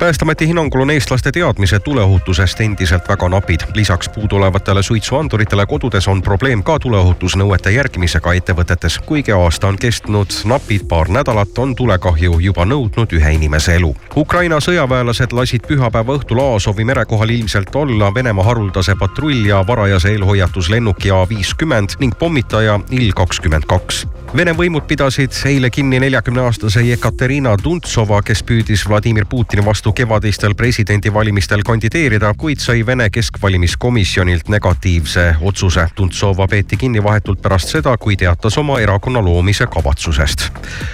[0.02, 3.60] päästeameti hinnangul on eestlaste teadmised tuleohutusest endiselt väga napid.
[3.74, 8.98] lisaks puuduolevatele suitsuanduritele kodudes on probleem ka tuleohutusnõuete järgimisega ettevõtetes.
[8.98, 13.94] kuigi aasta on kestnud napid paar nädalat, on tulekahju juba nõudnud ühe inimese elu.
[14.16, 20.08] Ukraina sõjaväelased lasid pühapäeva õhtul Aasovi mere kohal ilmselt olla Venemaa haruldase patrull- ja varajase
[20.08, 24.06] eelhoiatuslennuki A viiskümmend ning pommitaja Il kakskümmend kaks.
[24.36, 30.06] Vene võimud pidasid eile kinni neljakümne aastase Jekaterina Tuntsova, kes püüdis Vladimir Putini vastu vastu
[30.06, 35.86] kevadistel presidendivalimistel kandideerida, kuid sai Vene keskvalimiskomisjonilt negatiivse otsuse.
[35.94, 40.48] Tuntsova peeti kinni vahetult pärast seda, kui teatas oma erakonna loomise kavatsusest.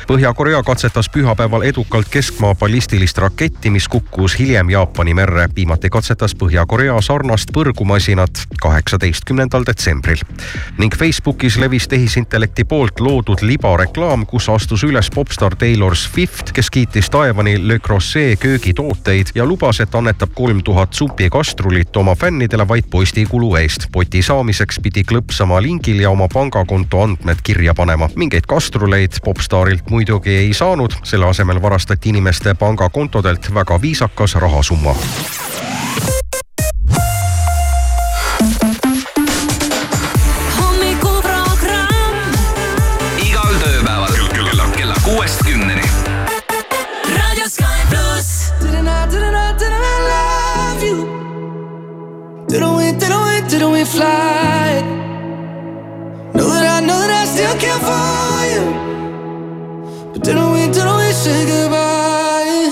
[0.08, 5.48] Põhja-Korea katsetas pühapäeval edukalt keskmaa ballistilist raketti, mis kukkus hiljem Jaapani merre.
[5.56, 10.18] viimati katsetas Põhja-Korea sarnast põrgumasinat kaheksateistkümnendal detsembril.
[10.78, 17.10] ning Facebookis levis tehisintellekti poolt loodud libareklaam, kus astus üles popstaar Taylor Swift, kes kiitis
[17.10, 22.84] taevani Le Creuset köögitooli tooteid ja lubas, et annetab kolm tuhat supikastrulit oma fännidele vaid
[22.90, 23.86] postikulu eest.
[23.92, 28.08] poti saamiseks pidi klõpsama lingil ja oma pangakonto andmed kirja panema.
[28.16, 34.94] mingeid kastruleid popstaarilt muidugi ei saanud, selle asemel varastati inimeste pangakontodelt väga viisakas rahasumma.
[52.48, 54.80] Didn't we, didn't we, didn't we fly?
[56.32, 58.64] Know that I, know that I still care for you.
[60.12, 62.70] But didn't we, didn't we say goodbye?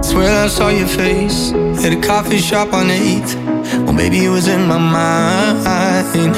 [0.00, 1.50] Swear I saw your face
[1.84, 3.34] at a coffee shop on the 8th.
[3.84, 6.36] Well, maybe it was in my mind.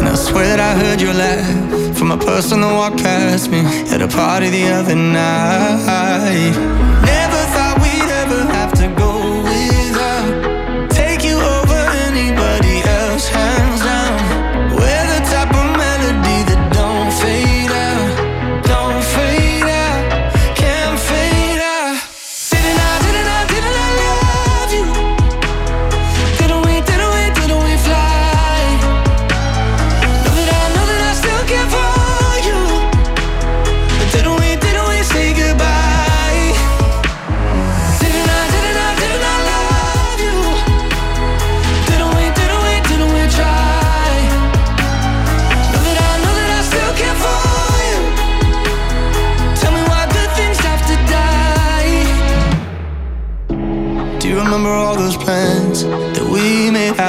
[0.00, 3.60] And I swear that I heard your laugh from a person that walked past me
[3.94, 6.83] at a party the other night.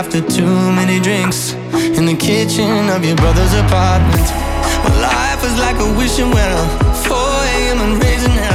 [0.05, 1.53] After too many drinks
[1.97, 4.25] in the kitchen of your brother's apartment.
[4.83, 6.63] Well, life was like a wishing well,
[7.05, 7.77] 4 a.m.
[7.79, 8.54] and raising hell.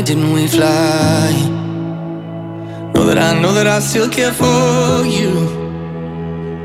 [0.00, 1.32] Didn't we fly?
[2.94, 5.32] Know that I, know that I still care for you.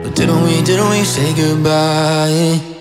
[0.03, 2.76] But didn't we, didn't we say goodbye?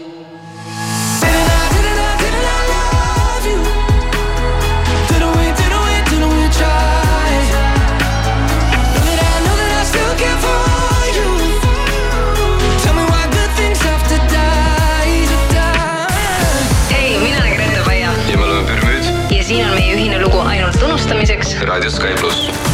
[21.07, 21.63] Ainult unustamiseks.
[21.63, 22.66] Raadio Sky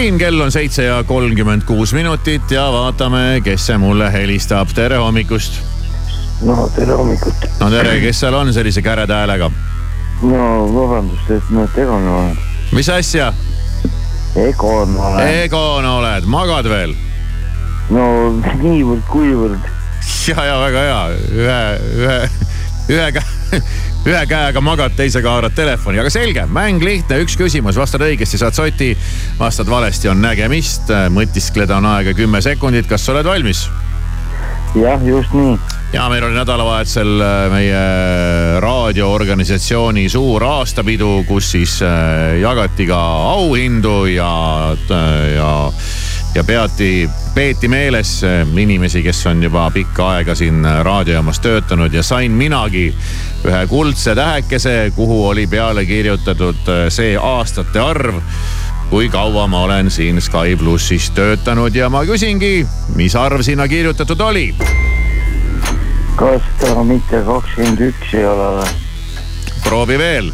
[0.00, 4.68] siin, kell on seitse ja kolmkümmend kuus minutit ja vaatame, kes see mulle helistab.
[4.74, 5.60] tere hommikust.
[6.42, 7.34] no tere hommikut.
[7.60, 9.50] no tere, kes seal on sellise käreda häälega?
[10.22, 12.38] no vabandust, et ma Egon olen.
[12.72, 13.32] mis asja?
[14.36, 15.28] Egon olen.
[15.42, 16.96] Egon oled, magad veel?
[17.90, 18.06] no
[18.62, 19.68] niivõrd-kuivõrd.
[20.30, 21.04] ja, ja väga hea,
[21.44, 21.60] ühe,
[22.00, 22.18] ühe,
[22.88, 23.60] ühe käe
[24.08, 28.56] ühe käega magad, teisega haarad telefoni, aga selge, mäng lihtne, üks küsimus, vastad õigesti, saad
[28.56, 28.94] soti.
[29.40, 33.68] Vastad valesti, on nägemist, mõtiskleda on aega kümme sekundit, kas oled valmis?
[34.74, 35.58] jah, just nii.
[35.92, 37.80] ja meil oli nädalavahetusel äh, meie
[38.62, 43.00] raadioorganisatsiooni suur aastapidu, kus siis äh, jagati ka
[43.32, 44.30] auhindu ja,
[44.90, 45.72] äh, ja
[46.34, 48.20] ja peati, peeti meeles
[48.54, 52.84] inimesi, kes on juba pikka aega siin raadiojaamas töötanud ja sain minagi
[53.48, 58.22] ühe kuldse tähekese, kuhu oli peale kirjutatud see aastate arv
[58.90, 62.66] kui kaua ma olen siin Sky plussis töötanud ja ma küsingi,
[62.98, 64.50] mis arv sinna kirjutatud oli?
[66.18, 68.72] kas ta mitte kakskümmend üks ei ole või?
[69.64, 70.32] proovi veel.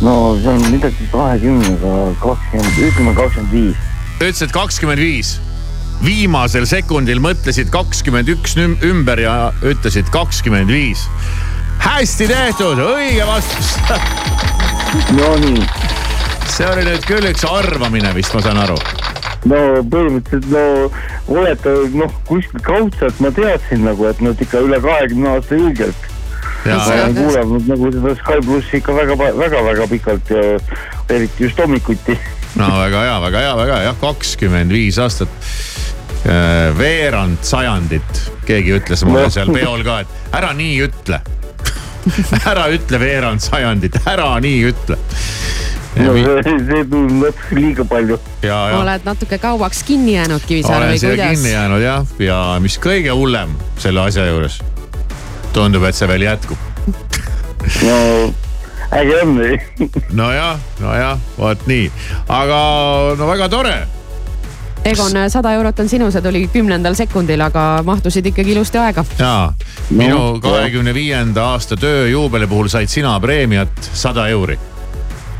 [0.00, 3.86] no see on midagi kahekümnega, kakskümmend, ütleme kakskümmend viis
[4.18, 5.36] ütlesid kakskümmend viis.
[6.02, 11.06] viimasel sekundil mõtlesid kakskümmend üks ümber ja ütlesid kakskümmend viis.
[11.78, 13.76] hästi tehtud, õige vastus
[15.18, 15.62] Nonii.
[16.52, 18.76] See oli nüüd küll üks arvamine vist, ma saan aru.
[19.48, 19.58] No
[19.92, 25.58] põhimõtteliselt no olete noh, kuskilt kaudselt ma teadsin nagu, et nad ikka üle kahekümne aasta
[25.58, 26.08] julgelt.
[26.66, 30.44] ma olen kuulanud nagu seda Sky plussi ikka väga-väga-väga pikalt ja
[31.14, 32.18] eriti just hommikuti.
[32.58, 35.50] No väga hea, väga hea, väga hea, jah, kakskümmend viis aastat.
[36.28, 41.20] Äh, veerand sajandit, keegi ütles mulle seal peol ka, et ära nii ütle.
[42.50, 44.96] Ära ütle veerand sajandit, ära nii ütle
[45.96, 48.18] no see, see tundub natuke liiga palju.
[48.78, 51.36] oled natuke kauaks kinni jäänud Kivisaare või kuidas?
[51.36, 54.60] kinni jäänud jah, ja mis kõige hullem selle asja juures,
[55.56, 56.58] tundub, et see veel jätkub
[57.88, 57.98] no
[58.96, 59.60] äge on või?
[60.22, 61.86] nojah, nojah, vot nii,
[62.40, 62.58] aga
[63.18, 63.78] no väga tore
[64.88, 69.04] Egon, sada eurot on sinu, see tuli kümnendal sekundil, aga mahtusid ikkagi ilusti aega.
[69.18, 69.52] ja,
[69.90, 74.58] minu kahekümne viienda aasta tööjuubeli puhul said sina preemiat sada euri.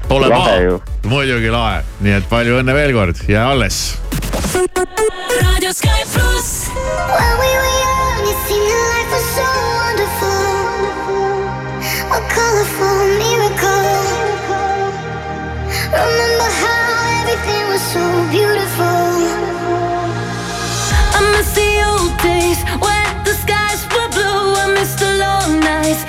[0.09, 3.99] Pole paha, muidugi lahe, nii et palju õnne veel kord, jää alles.
[5.43, 6.69] raadio Sky pluss.
[6.73, 9.47] When we were young, it seemed life was so
[9.83, 10.49] wonderful.
[12.17, 13.93] A colorful miracle.
[15.93, 19.13] Remember how everything was so beautiful.
[21.17, 24.57] I miss the old days when the skies were blue.
[24.65, 26.03] I miss the long nights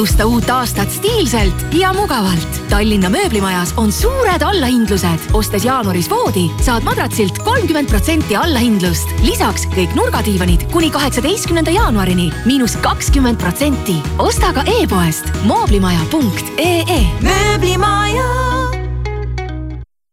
[0.00, 2.60] alusta uut aastat stiilselt ja mugavalt.
[2.70, 5.26] Tallinna mööblimajas on suured allahindlused.
[5.36, 9.12] ostes jaanuaris voodi, saad madratsilt kolmkümmend protsenti allahindlust.
[9.20, 13.98] lisaks kõik nurgadiivanid kuni kaheksateistkümnenda jaanuarini miinus kakskümmend protsenti.
[14.18, 17.04] osta ka e-poest mooblimaja.ee.
[17.20, 18.24] mööblimaja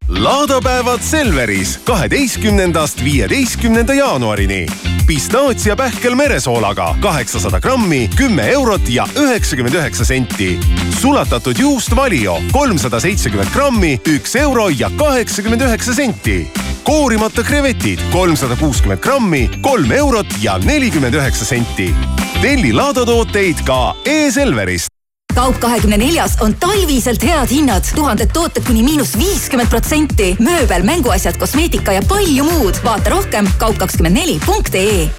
[0.07, 4.65] laadapäevad Selveris kaheteistkümnendast viieteistkümnenda jaanuarini.
[5.08, 10.60] Pistaatia pähkel meresoolaga kaheksasada grammi, kümme eurot ja üheksakümmend üheksa senti.
[11.01, 16.51] sulatatud juust Valio kolmsada seitsekümmend grammi, üks euro ja kaheksakümmend üheksa senti.
[16.84, 21.95] koorimata krevetid kolmsada kuuskümmend grammi, kolm eurot ja nelikümmend üheksa senti.
[22.41, 24.96] telli laadatooteid ka e-Selverist
[25.38, 31.38] kaup kahekümne neljas on talviselt head hinnad, tuhanded tooted kuni miinus viiskümmend protsenti, mööbel, mänguasjad,
[31.38, 32.81] kosmeetika ja palju muud.
[32.83, 35.09] vaata rohkem kaup24.ee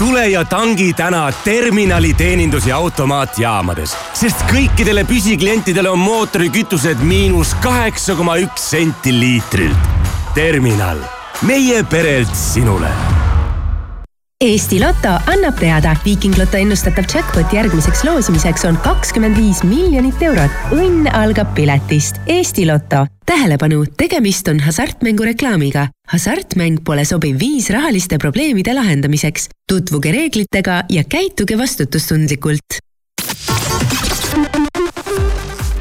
[0.00, 8.16] tule ja tangi täna terminali teenindus- ja automaatjaamades, sest kõikidele püsiklientidele on mootorikütused miinus kaheksa
[8.16, 9.88] koma üks senti liitrilt.
[10.34, 11.04] terminal,
[11.42, 13.19] meie perelt sinule
[14.40, 20.54] Eesti Loto annab teada, Viiking Loto ennustatav jackpot järgmiseks loosimiseks on kakskümmend viis miljonit eurot.
[20.72, 22.22] õnn algab piletist.
[22.24, 23.04] Eesti Loto.
[23.28, 25.88] tähelepanu, tegemist on hasartmängureklaamiga.
[26.08, 29.50] hasartmäng pole sobiv viis rahaliste probleemide lahendamiseks.
[29.68, 32.80] tutvuge reeglitega ja käituge vastutustundlikult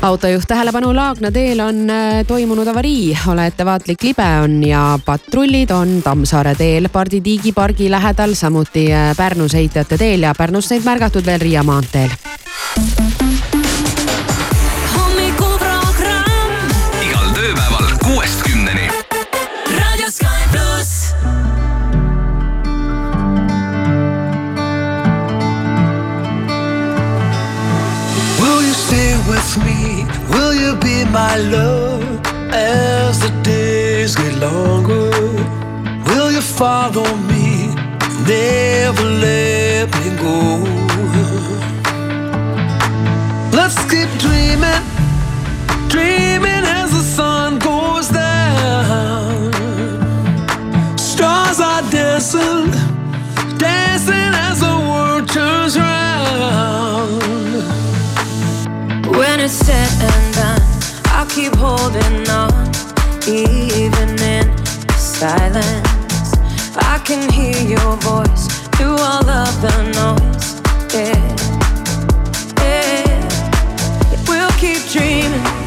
[0.01, 6.01] autojuht tähelepanu, Laagna teel on äh, toimunud avarii, ole ettevaatlik, libe on ja patrullid on
[6.03, 11.41] Tammsaare teel, Pardi tiigipargi lähedal, samuti äh, Pärnus heitajate teel ja Pärnus neid märgatud veel
[11.43, 12.15] Riia maanteel.
[30.49, 35.11] Will you be my love as the days get longer?
[36.09, 37.67] Will you follow me?
[38.25, 40.39] Never let me go.
[43.55, 44.83] Let's keep dreaming,
[45.87, 49.53] dreaming as the sun goes down.
[50.97, 52.71] Stars are dancing,
[59.39, 60.61] When it's said and done,
[61.15, 62.67] I'll keep holding on,
[63.25, 64.57] even in
[64.97, 66.33] silence.
[66.75, 70.59] I can hear your voice through all of the noise.
[70.93, 71.15] Yeah,
[72.59, 73.15] yeah.
[74.27, 75.58] We'll keep dreaming,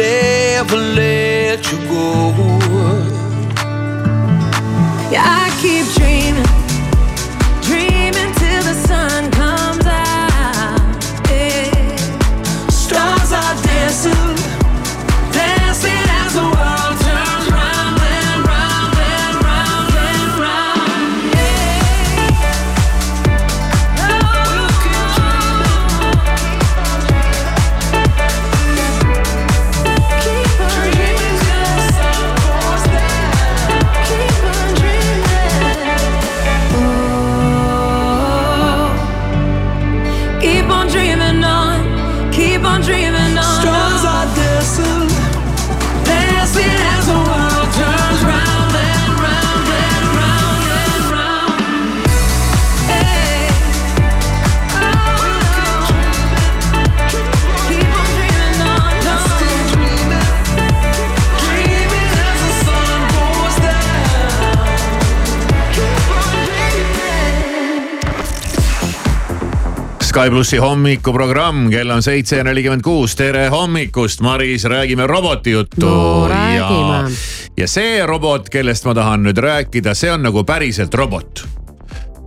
[0.00, 2.49] never let you go.
[70.20, 75.86] Sky plussi hommikuprogramm, kell on seitse nelikümmend kuus, tere hommikust, Maris, räägime robotijuttu.
[75.86, 76.98] No räägime.
[77.56, 81.46] ja see robot, kellest ma tahan nüüd rääkida, see on nagu päriselt robot.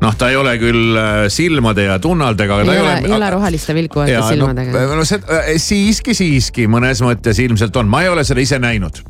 [0.02, 4.26] noh, ta ei ole küll äh, silmade ja tunnaldega, ei ole, ei ole roheliste vilkuvate
[4.26, 4.74] silmadega.
[4.74, 8.58] no, no see äh, siiski, siiski mõnes mõttes ilmselt on, ma ei ole seda ise
[8.58, 9.04] näinud.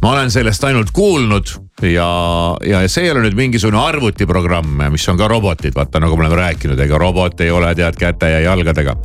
[0.00, 1.52] Ma olen sellest ainult kuulnud
[1.82, 6.24] ja, ja see ei ole nüüd mingisugune arvutiprogramm, mis on ka robotid, vaata nagu me
[6.24, 8.96] oleme rääkinud, ega robot ei ole tead käte ja jalgadega.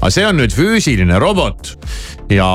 [0.00, 1.72] aga see on nüüd füüsiline robot
[2.32, 2.50] ja,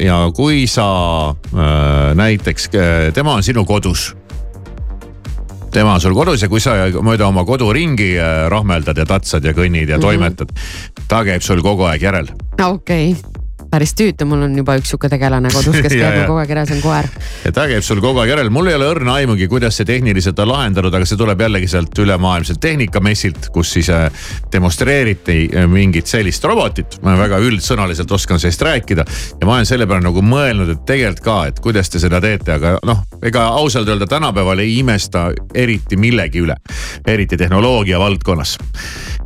[0.00, 0.88] ja kui sa
[1.30, 4.14] äh, näiteks, äh, tema on sinu kodus
[5.74, 9.44] tema on sul kodus ja kui sa mööda oma kodu ringi äh, rahmeldad ja tatsad
[9.44, 10.06] ja kõnnid ja mm -hmm.
[10.06, 10.52] toimetad,
[11.08, 12.28] ta käib sul kogu aeg järel.
[12.58, 13.43] okei okay
[13.74, 16.68] päris tüütu, mul on juba üks sihuke tegelane kodus, kes käib mul kogu aeg järel,
[16.68, 17.08] see on koer.
[17.44, 20.38] ja ta käib sul kogu aeg järel, mul ei ole õrna aimugi, kuidas see tehniliselt
[20.44, 24.06] on lahendatud, aga see tuleb jällegi sealt ülemaailmselt tehnikamessilt, kus siis äh,
[24.52, 26.98] demonstreeriti äh, mingit sellist robotit.
[27.02, 29.04] ma väga üldsõnaliselt oskan sellest rääkida
[29.40, 32.56] ja ma olen selle peale nagu mõelnud, et tegelikult ka, et kuidas te seda teete,
[32.58, 36.56] aga noh, ega ausalt öelda tänapäeval ei imesta eriti millegi üle,
[37.06, 38.56] eriti tehnoloogia valdkonnas.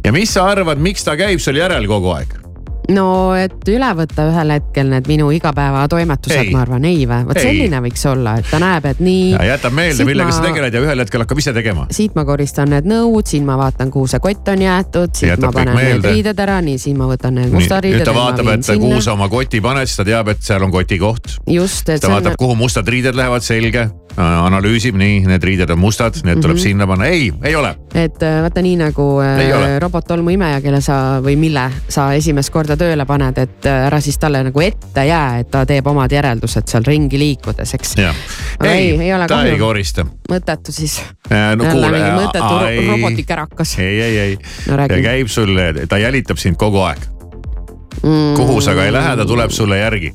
[0.04, 2.47] ja mis sa arvad, miks ta käib sul järel kogu aeg?
[2.94, 7.26] No et üle võtta ühel hetkel need minu igapäevatoimetused, ma arvan, ei või?
[7.28, 9.34] vot selline võiks olla, et ta näeb, et nii.
[9.50, 10.36] jätab meelde, millega ma...
[10.36, 11.86] sa tegeled ja ühel hetkel hakkab ise tegema.
[11.94, 15.52] siit ma koristan need nõud, siin ma vaatan, kuhu see kott on jäetud, siit jätab
[15.52, 18.02] ma panen need riided ära, nii siin ma võtan need mustad riided.
[18.02, 18.82] nüüd ta vaatab, et sinna.
[18.86, 21.38] kuhu sa oma koti paned, siis ta teab, et seal on koti koht.
[21.46, 22.00] just, et.
[22.02, 26.56] ta vaatab, kuhu mustad riided lähevad, selge analüüsib, nii, need riided on mustad, need tuleb
[26.56, 26.62] mm -hmm.
[26.62, 27.74] sinna panna, ei, ei ole.
[27.94, 33.06] et äh, vaata nii nagu äh, robottolmuimeja, kelle sa või mille sa esimest korda tööle
[33.08, 36.86] paned, et äh, ära siis talle nagu ette jää, et ta teeb omad järeldused seal
[36.86, 37.94] ringi liikudes, eks.
[37.98, 38.08] ei,
[38.70, 39.54] ei, ei ole ta kahju.
[39.54, 40.06] ei korista.
[40.30, 40.98] mõttetu siis.
[41.30, 41.92] no kuule.
[42.16, 42.54] mõttetu
[42.92, 43.78] robotikaräkas.
[43.82, 45.54] ei, ei, ei no,, ta käib sul,
[45.88, 47.08] ta jälitab sind kogu aeg
[48.02, 48.34] mm.
[48.36, 50.14] kuhu sa ka ei lähe, ta tuleb sulle järgi.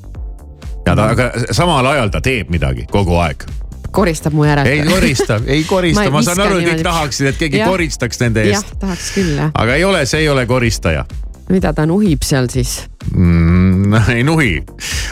[0.86, 3.46] ja ta, aga samal ajal ta teeb midagi kogu aeg
[3.94, 4.68] koristab mu järel.
[4.68, 7.68] ei korista, ei korista, ma saan aru, et kõik tahaksid, et keegi ja.
[7.70, 8.72] koristaks nende eest.
[8.74, 9.54] jah, tahaks küll jah.
[9.54, 11.06] aga ei ole, see ei ole koristaja.
[11.50, 12.80] Mida ta nuhib seal siis
[13.12, 13.94] mm,?
[14.16, 14.58] ei nuhi,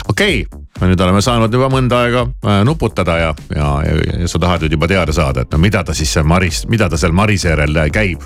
[0.08, 4.40] okei okay nüüd oleme saanud juba mõnda aega äh, nuputada ja, ja, ja, ja sa
[4.42, 7.14] tahad nüüd juba teada saada, et no mida ta siis seal Maris, mida ta seal
[7.14, 8.24] Marise järel käib.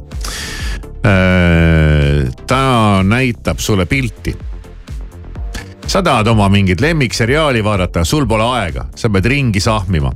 [1.06, 2.62] Äh, ta
[3.04, 4.32] näitab sulle pilti
[5.86, 10.10] sa tahad oma mingit lemmikseriaali vaadata, sul pole aega, sa pead ringi sahmima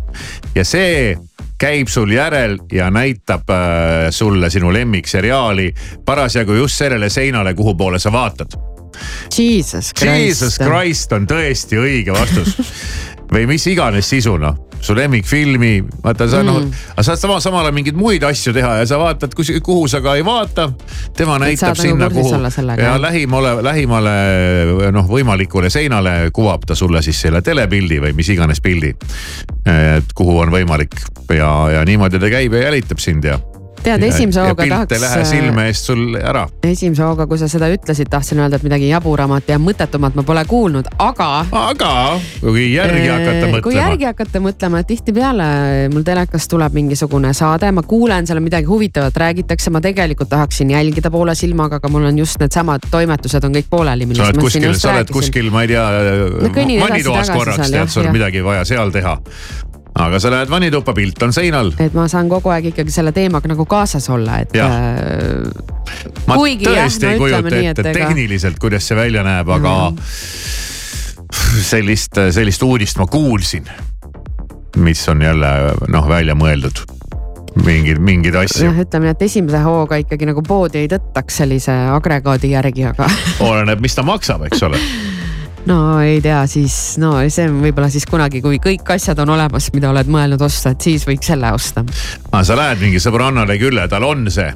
[0.54, 1.14] ja see
[1.60, 5.70] käib sul järel ja näitab äh, sulle sinu lemmikseriaali
[6.04, 8.56] parasjagu just sellele seinale, kuhu poole sa vaatad.
[9.38, 10.16] Jesus Christ.
[10.16, 12.56] Jesus Christ on tõesti õige vastus
[13.32, 16.70] või mis iganes sisu noh su lemmikfilmi, vaata sa noh, mm.
[16.70, 19.84] noh, sa saad sama, samal ajal mingeid muid asju teha ja sa vaatad, kus, kuhu
[19.90, 20.70] sa ka ei vaata.
[21.16, 22.32] tema et näitab sinna, kuhu
[22.80, 24.14] ja lähimale, lähimale
[24.92, 28.94] noh, võimalikule seinale kuvab ta sulle siis selle telepildi või mis iganes pildi.
[29.68, 30.96] et kuhu on võimalik
[31.36, 33.38] ja, ja niimoodi ta käib ja jälitab sind ja
[33.84, 34.88] tead, esimese hooga tahaks.
[34.88, 36.46] pilt ei lähe silme eest sul ära.
[36.66, 40.44] esimese hooga, kui sa seda ütlesid, tahtsin öelda, et midagi jaburamat ja mõttetumat ma pole
[40.48, 41.30] kuulnud, aga.
[41.52, 41.92] aga
[42.40, 43.62] kui järgi äh, hakata mõtlema.
[43.64, 45.48] kui järgi hakata mõtlema, tihtipeale
[45.94, 51.10] mul telekas tuleb mingisugune saade, ma kuulen seal midagi huvitavat räägitakse, ma tegelikult tahaksin jälgida
[51.10, 54.08] poole silmaga, aga mul on just needsamad toimetused on kõik pooleli.
[54.14, 55.88] sa oled kuskil, sa oled kuskil, ma ei tea
[56.40, 56.52] no,,
[56.84, 59.18] vannitoas korraks tead, sul on midagi vaja seal teha
[59.94, 61.72] aga sa lähed vannituppa, pilt on seinal.
[61.82, 64.54] et ma saan kogu aeg ikkagi selle teemaga nagu kaasas olla, et.
[64.54, 65.50] Äh,
[66.28, 67.96] ma kuigi, tõesti jah, ei kujuta ette ega...
[67.98, 69.98] tehniliselt, kuidas see välja näeb, aga mm.
[71.66, 73.68] sellist, sellist uudist ma kuulsin.
[74.76, 75.48] mis on jälle
[75.90, 76.84] noh, välja mõeldud
[77.64, 78.68] mingeid, mingeid asju.
[78.68, 83.10] jah, ütleme nii, et esimese hooga ikkagi nagu poodi ei tõttaks sellise agregaadi järgi, aga
[83.42, 84.78] oleneb, mis ta maksab, eks ole
[85.68, 89.70] no ei tea, siis no see on võib-olla siis kunagi, kui kõik asjad on olemas,
[89.74, 91.84] mida oled mõelnud osta, et siis võiks selle osta.
[92.30, 94.50] aga sa lähed mingi sõbrannale külla, tal on see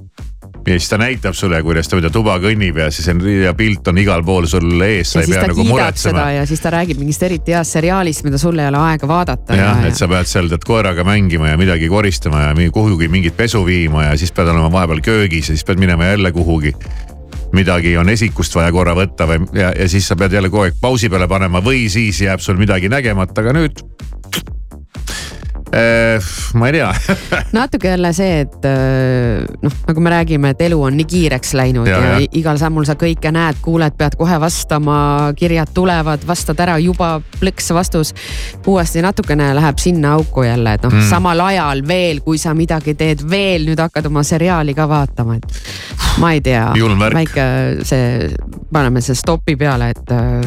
[0.65, 3.89] ja siis ta näitab sulle, kuidas ta mööda tuba kõnnib ja siis on ja pilt
[3.91, 6.29] on igal pool sul ees, sa ei pea nagu muretsema.
[6.39, 9.59] ja siis ta räägib mingist eriti heast seriaalist, mida sul ei ole aega vaadata.
[9.59, 13.37] jah ja,, et sa pead seal tead koeraga mängima ja midagi koristama ja kuhugi mingit
[13.37, 16.73] pesu viima ja siis pead olema vahepeal köögis ja siis pead minema jälle kuhugi
[17.55, 20.81] midagi on esikust vaja korra võtta või ja, ja siis sa pead jälle kogu aeg
[20.81, 23.85] pausi peale panema või siis jääb sul midagi nägemata, aga nüüd
[26.55, 26.91] ma ei tea
[27.59, 31.89] natuke jälle see, et äh, noh, nagu me räägime, et elu on nii kiireks läinud
[31.89, 34.97] ja, ja, ja igal sammul sa kõike näed, kuuled, pead kohe vastama,
[35.39, 38.15] kirjad tulevad, vastad ära, juba plõks vastus.
[38.67, 42.95] uuesti natukene läheb sinna auku jälle, et noh mm., samal ajal veel, kui sa midagi
[42.99, 46.67] teed, veel nüüd hakkad oma seriaali ka vaatama, et ma ei tea.
[47.15, 47.47] väike
[47.87, 48.31] see,
[48.75, 50.43] paneme see stopi peale, et äh,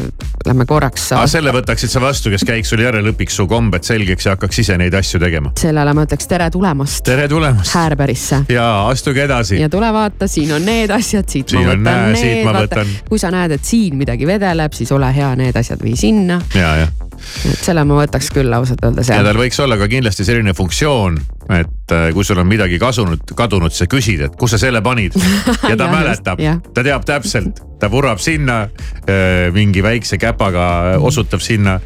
[0.46, 1.08] lähme korraks.
[1.16, 4.62] aga selle võtaksid sa vastu, kes käiks sul järele, õpiks su kombed selgeks ja hakkaks
[4.64, 5.52] ise neid asju tegema.
[5.58, 7.02] sellele ma ütleks tere tulemast.
[7.08, 7.74] tere tulemast.
[7.76, 8.42] Häärberisse.
[8.52, 9.60] ja astuge edasi.
[9.62, 12.86] ja tule vaata, siin on need asjad, siit siin ma võtan näe, need, vaata.
[13.08, 16.40] kui sa näed, et siin midagi vedeleb, siis ole hea, need asjad vii sinna.
[16.54, 20.26] ja, jah et selle ma võtaks küll ausalt öeldes ja tal võiks olla ka kindlasti
[20.26, 21.18] selline funktsioon,
[21.48, 25.16] et äh, kui sul on midagi kasunud, kadunud, sa küsid, et kus sa selle panid.
[25.70, 26.42] ja ta ja, mäletab,
[26.74, 31.78] ta teab täpselt, ta vurrab sinna äh, mingi väikse käpaga, osutab sinna.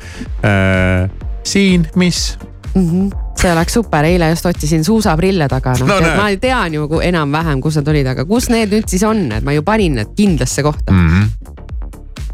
[0.43, 1.11] Äh,
[1.45, 2.39] siin, mis?
[2.75, 2.89] Mm.
[2.89, 7.61] -hmm see oleks super, eile just otsisin suusaprille taga, noh no, ma tean ju enam-vähem,
[7.65, 10.63] kus nad olid, aga kus need nüüd siis on, et ma ju panin need kindlasse
[10.63, 10.93] kohta.
[10.93, 11.09] Mm.
[11.09, 11.52] -hmm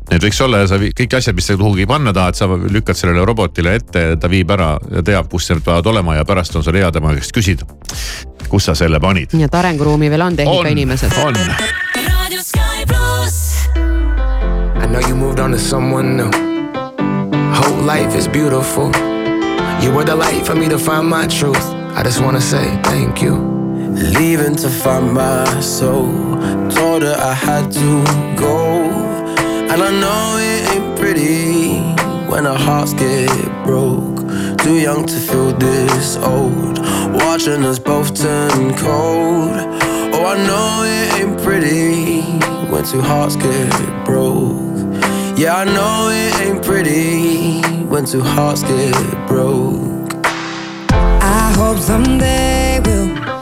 [0.08, 3.24] Need võiks olla ja sa kõik asjad, mis sa kuhugi panna tahad, sa lükkad sellele
[3.28, 6.78] robotile ette, ta viib ära ja teab, kus need peavad olema ja pärast on sul
[6.80, 7.68] hea tema käest küsida.
[8.48, 9.34] kus sa selle panid?
[9.36, 11.12] nii et arenguruumi veel on tehnikainimesed.
[11.24, 11.50] on, on.
[14.82, 16.30] I know you moved on to someone new.
[17.52, 18.90] Whole life is beautiful.
[19.82, 21.74] You were the light for me to find my truth.
[21.94, 23.36] I just wanna say thank you.
[24.18, 26.38] Leaving to find my soul.
[26.70, 28.04] Told her I had to
[28.40, 29.17] go.
[29.70, 31.78] And I know it ain't pretty
[32.30, 33.28] when our hearts get
[33.64, 34.18] broke.
[34.58, 36.78] Too young to feel this old.
[37.12, 39.56] Watching us both turn cold.
[40.14, 42.22] Oh, I know it ain't pretty
[42.70, 44.58] when two hearts get broke.
[45.38, 50.12] Yeah, I know it ain't pretty when two hearts get broke.
[50.90, 53.37] I hope someday we'll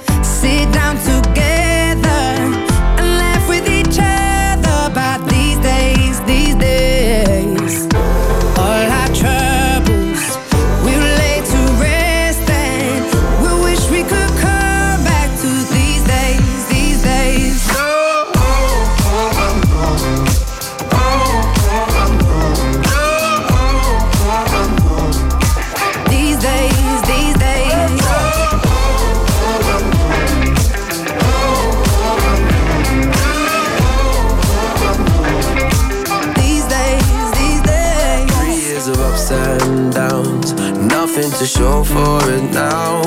[41.87, 43.03] for it now.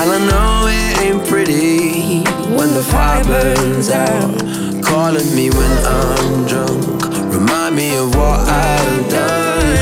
[0.00, 2.22] And I know it ain't pretty
[2.56, 4.82] when the fire burns out.
[4.82, 9.76] Calling me when I'm drunk, remind me of what I've done.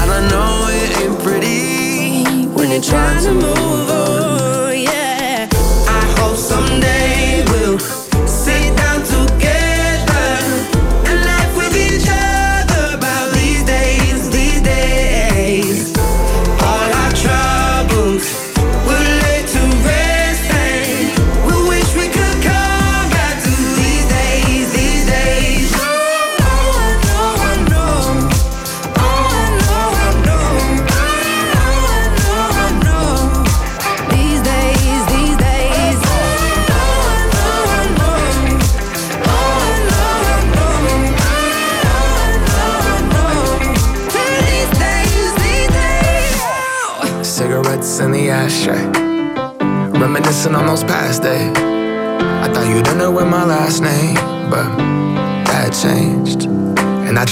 [0.00, 4.25] And I know it ain't pretty when you're trying to move on.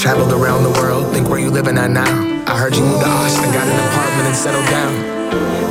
[0.04, 2.44] Traveled around the world, think where you living at now.
[2.46, 4.92] I heard you moved to Austin, got an apartment and settled down.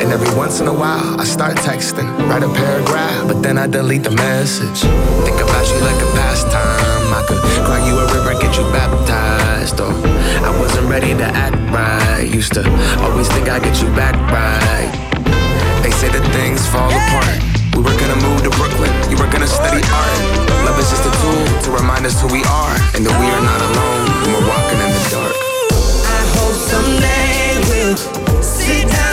[0.02, 3.68] And every once in a while, I start texting, write a paragraph, but then I
[3.68, 4.82] delete the message.
[5.22, 7.14] Think about you like a pastime.
[7.14, 9.80] I could cry you a river, get you baptized.
[9.80, 12.26] Or I wasn't ready to act right.
[12.26, 12.66] Used to
[13.04, 14.90] always think I'd get you back right.
[15.84, 17.53] They say that things fall apart.
[17.76, 20.18] We were gonna move to Brooklyn, you were gonna study art.
[20.66, 23.44] Love is just a tool to remind us who we are and that we are
[23.44, 25.36] not alone when we're walking in the dark.
[26.06, 27.98] I hope someday we'll
[28.42, 29.13] sit down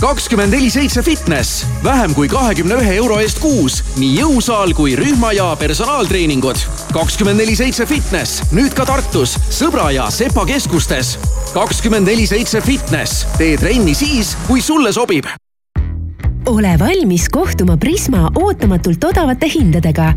[0.00, 5.32] kakskümmend neli seitse fitness, vähem kui kahekümne ühe euro eest kuus, nii jõusaal kui rühma
[5.36, 6.58] ja personaaltreeningud.
[6.92, 11.18] kakskümmend neli seitse fitness, nüüd ka Tartus, Sõbra ja Sepa keskustes.
[11.54, 15.26] kakskümmend neli seitse fitness, tee trenni siis, kui sulle sobib.
[16.46, 20.14] ole valmis kohtuma Prisma ootamatult odavate hindadega.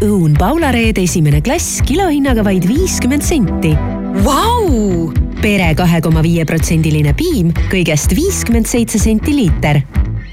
[0.00, 3.76] õun Paula Reede esimene klass kilohinnaga vaid viiskümmend senti.
[4.24, 5.25] Vau!
[5.42, 9.82] Pere kahe koma viie protsendiline piim kõigest viiskümmend seitse senti liiter.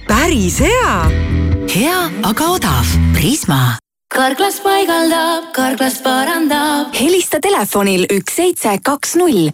[0.08, 0.97] päris hea.
[1.76, 2.97] hea, aga odav.
[3.14, 3.78] Prisma
[4.14, 6.93] karklas paigaldab, karklas parandab.
[6.93, 9.49] helista telefonil üks seitse kaks null.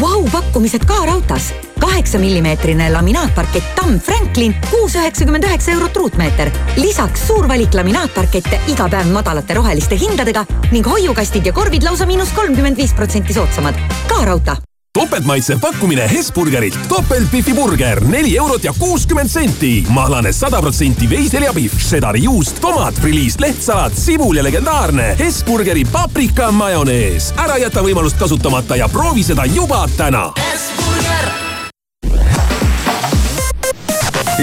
[0.00, 1.52] Vau, pakkumised ka raudtees.
[1.78, 6.50] kaheksa millimeetrine laminaatparkett Tamm Franklin, kuus üheksakümmend üheksa eurot ruutmeeter.
[6.76, 12.34] lisaks suur valik laminaatparkette iga päev madalate roheliste hindadega ning hoiukastid ja korvid lausa miinus
[12.34, 13.74] kolmkümmend viis protsenti soodsamad.
[14.08, 16.78] ka raudtee topeltmaitsev pakkumine Hesburgerilt.
[16.88, 19.86] topeltbifi burger, neli eurot ja kuuskümmend senti.
[19.88, 27.34] mahlane sada protsenti veiseljapihv, šedari juust, tomat, friliis, lehtsalat, sibul ja legendaarne Hesburgeri paprika majonees.
[27.36, 30.32] ära jäta võimalust kasutamata ja proovi seda juba täna.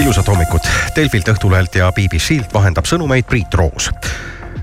[0.02, 0.62] ilusat hommikut.
[0.96, 3.90] Delfilt, Õhtulehelt ja BBC-lt vahendab sõnumeid Priit Roos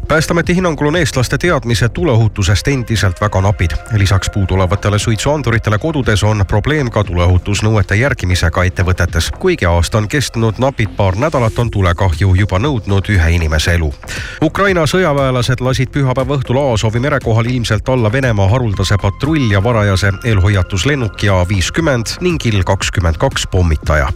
[0.09, 3.71] päästeameti hinnangul on eestlaste teadmised tuleohutusest endiselt väga napid.
[3.93, 9.31] lisaks puudulevatele suitsuanduritele kodudes on probleem ka tuleohutusnõuete järgimisega ettevõtetes.
[9.39, 13.93] kuigi aasta on kestnud napid paar nädalat, on tulekahju juba nõudnud ühe inimese elu.
[14.41, 20.11] Ukraina sõjaväelased lasid pühapäeva õhtul Aasovi mere kohal ilmselt alla Venemaa haruldase patrull- ja varajase
[20.25, 24.09] eelhoiatuslennuki A viiskümmend ning Il kakskümmend kaks pommitaja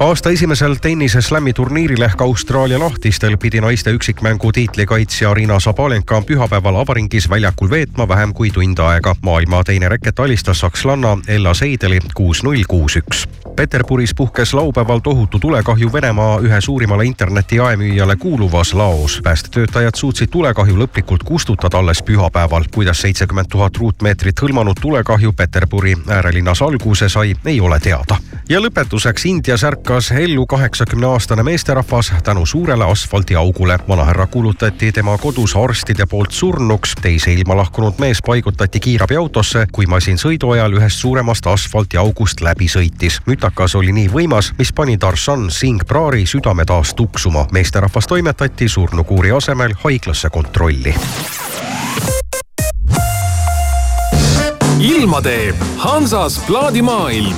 [0.00, 6.76] aasta esimesel tennise slam'i turniiril ehk Austraalia lahtistel pidi naiste üksikmängu tiitlikaitsja Arina Sabalenka pühapäeval
[6.80, 9.14] avaringis väljakul veetma vähem kui tund aega.
[9.22, 13.28] maailma teine reket alistas sakslanna Ella Seideli kuus-null, kuus-üks.
[13.56, 19.20] Peterburis puhkes laupäeval tohutu tulekahju Venemaa ühe suurimale interneti jaemüüjale kuuluvas laos.
[19.22, 22.64] päästetöötajad suutsid tulekahju lõplikult kustutada alles pühapäeval.
[22.74, 28.16] kuidas seitsekümmend tuhat ruutmeetrit hõlmanud tulekahju Peterburi äärelinnas alguse sai, ei ole teada.
[28.48, 33.78] ja lõpetuseks Indias ärkas ärkas ellu kaheksakümne aastane meesterahvas tänu suurele asfaldiaugule.
[33.88, 36.94] vanahärra kuulutati tema kodus arstide poolt surnuks.
[37.02, 43.18] teise ilma lahkunud mees paigutati kiirabiautosse, kui masin sõidu ajal ühest suuremast asfaldiaugust läbi sõitis.
[43.26, 47.46] mütakas oli nii võimas, mis pani Darshan Singh Praari südame taas tuksuma.
[47.52, 50.94] meesterahvas toimetati surnukuuri asemel haiglasse kontrolli.
[54.78, 57.36] ilma teeb Hansas plaadimaailm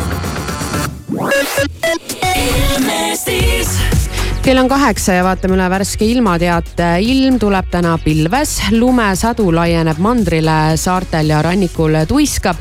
[4.42, 6.96] kell on kaheksa ja vaatame üle värske ilmateate.
[7.00, 12.58] ilm tuleb täna pilves, lumesadu laieneb mandrile, saartel ja rannikul tuiskab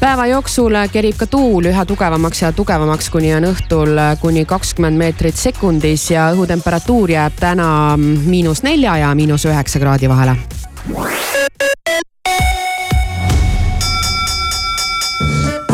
[0.00, 5.36] päeva jooksul kerib ka tuul üha tugevamaks ja tugevamaks, kuni on õhtul kuni kakskümmend meetrit
[5.36, 10.38] sekundis ja õhutemperatuur jääb täna miinus nelja ja miinus üheksa kraadi vahele.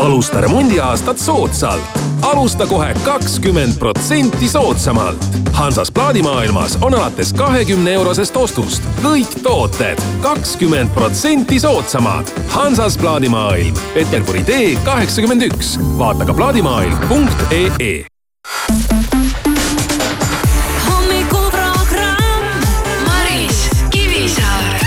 [0.04, 5.24] Alusta remondiaastat soodsalt alusta kohe kakskümmend protsenti soodsamalt.
[5.52, 12.28] Hansas plaadimaailmas on alates kahekümne eurosest ostust kõik tooted kakskümmend protsenti soodsamad.
[12.48, 15.78] Hansas plaadimaailm, Peterburi tee kaheksakümmend üks.
[15.98, 18.04] vaata ka plaadimaailm.ee
[20.88, 22.60] hommikuprogramm
[23.06, 24.80] Maris Kivisaar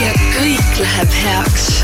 [0.00, 1.79] ja kõik läheb heaks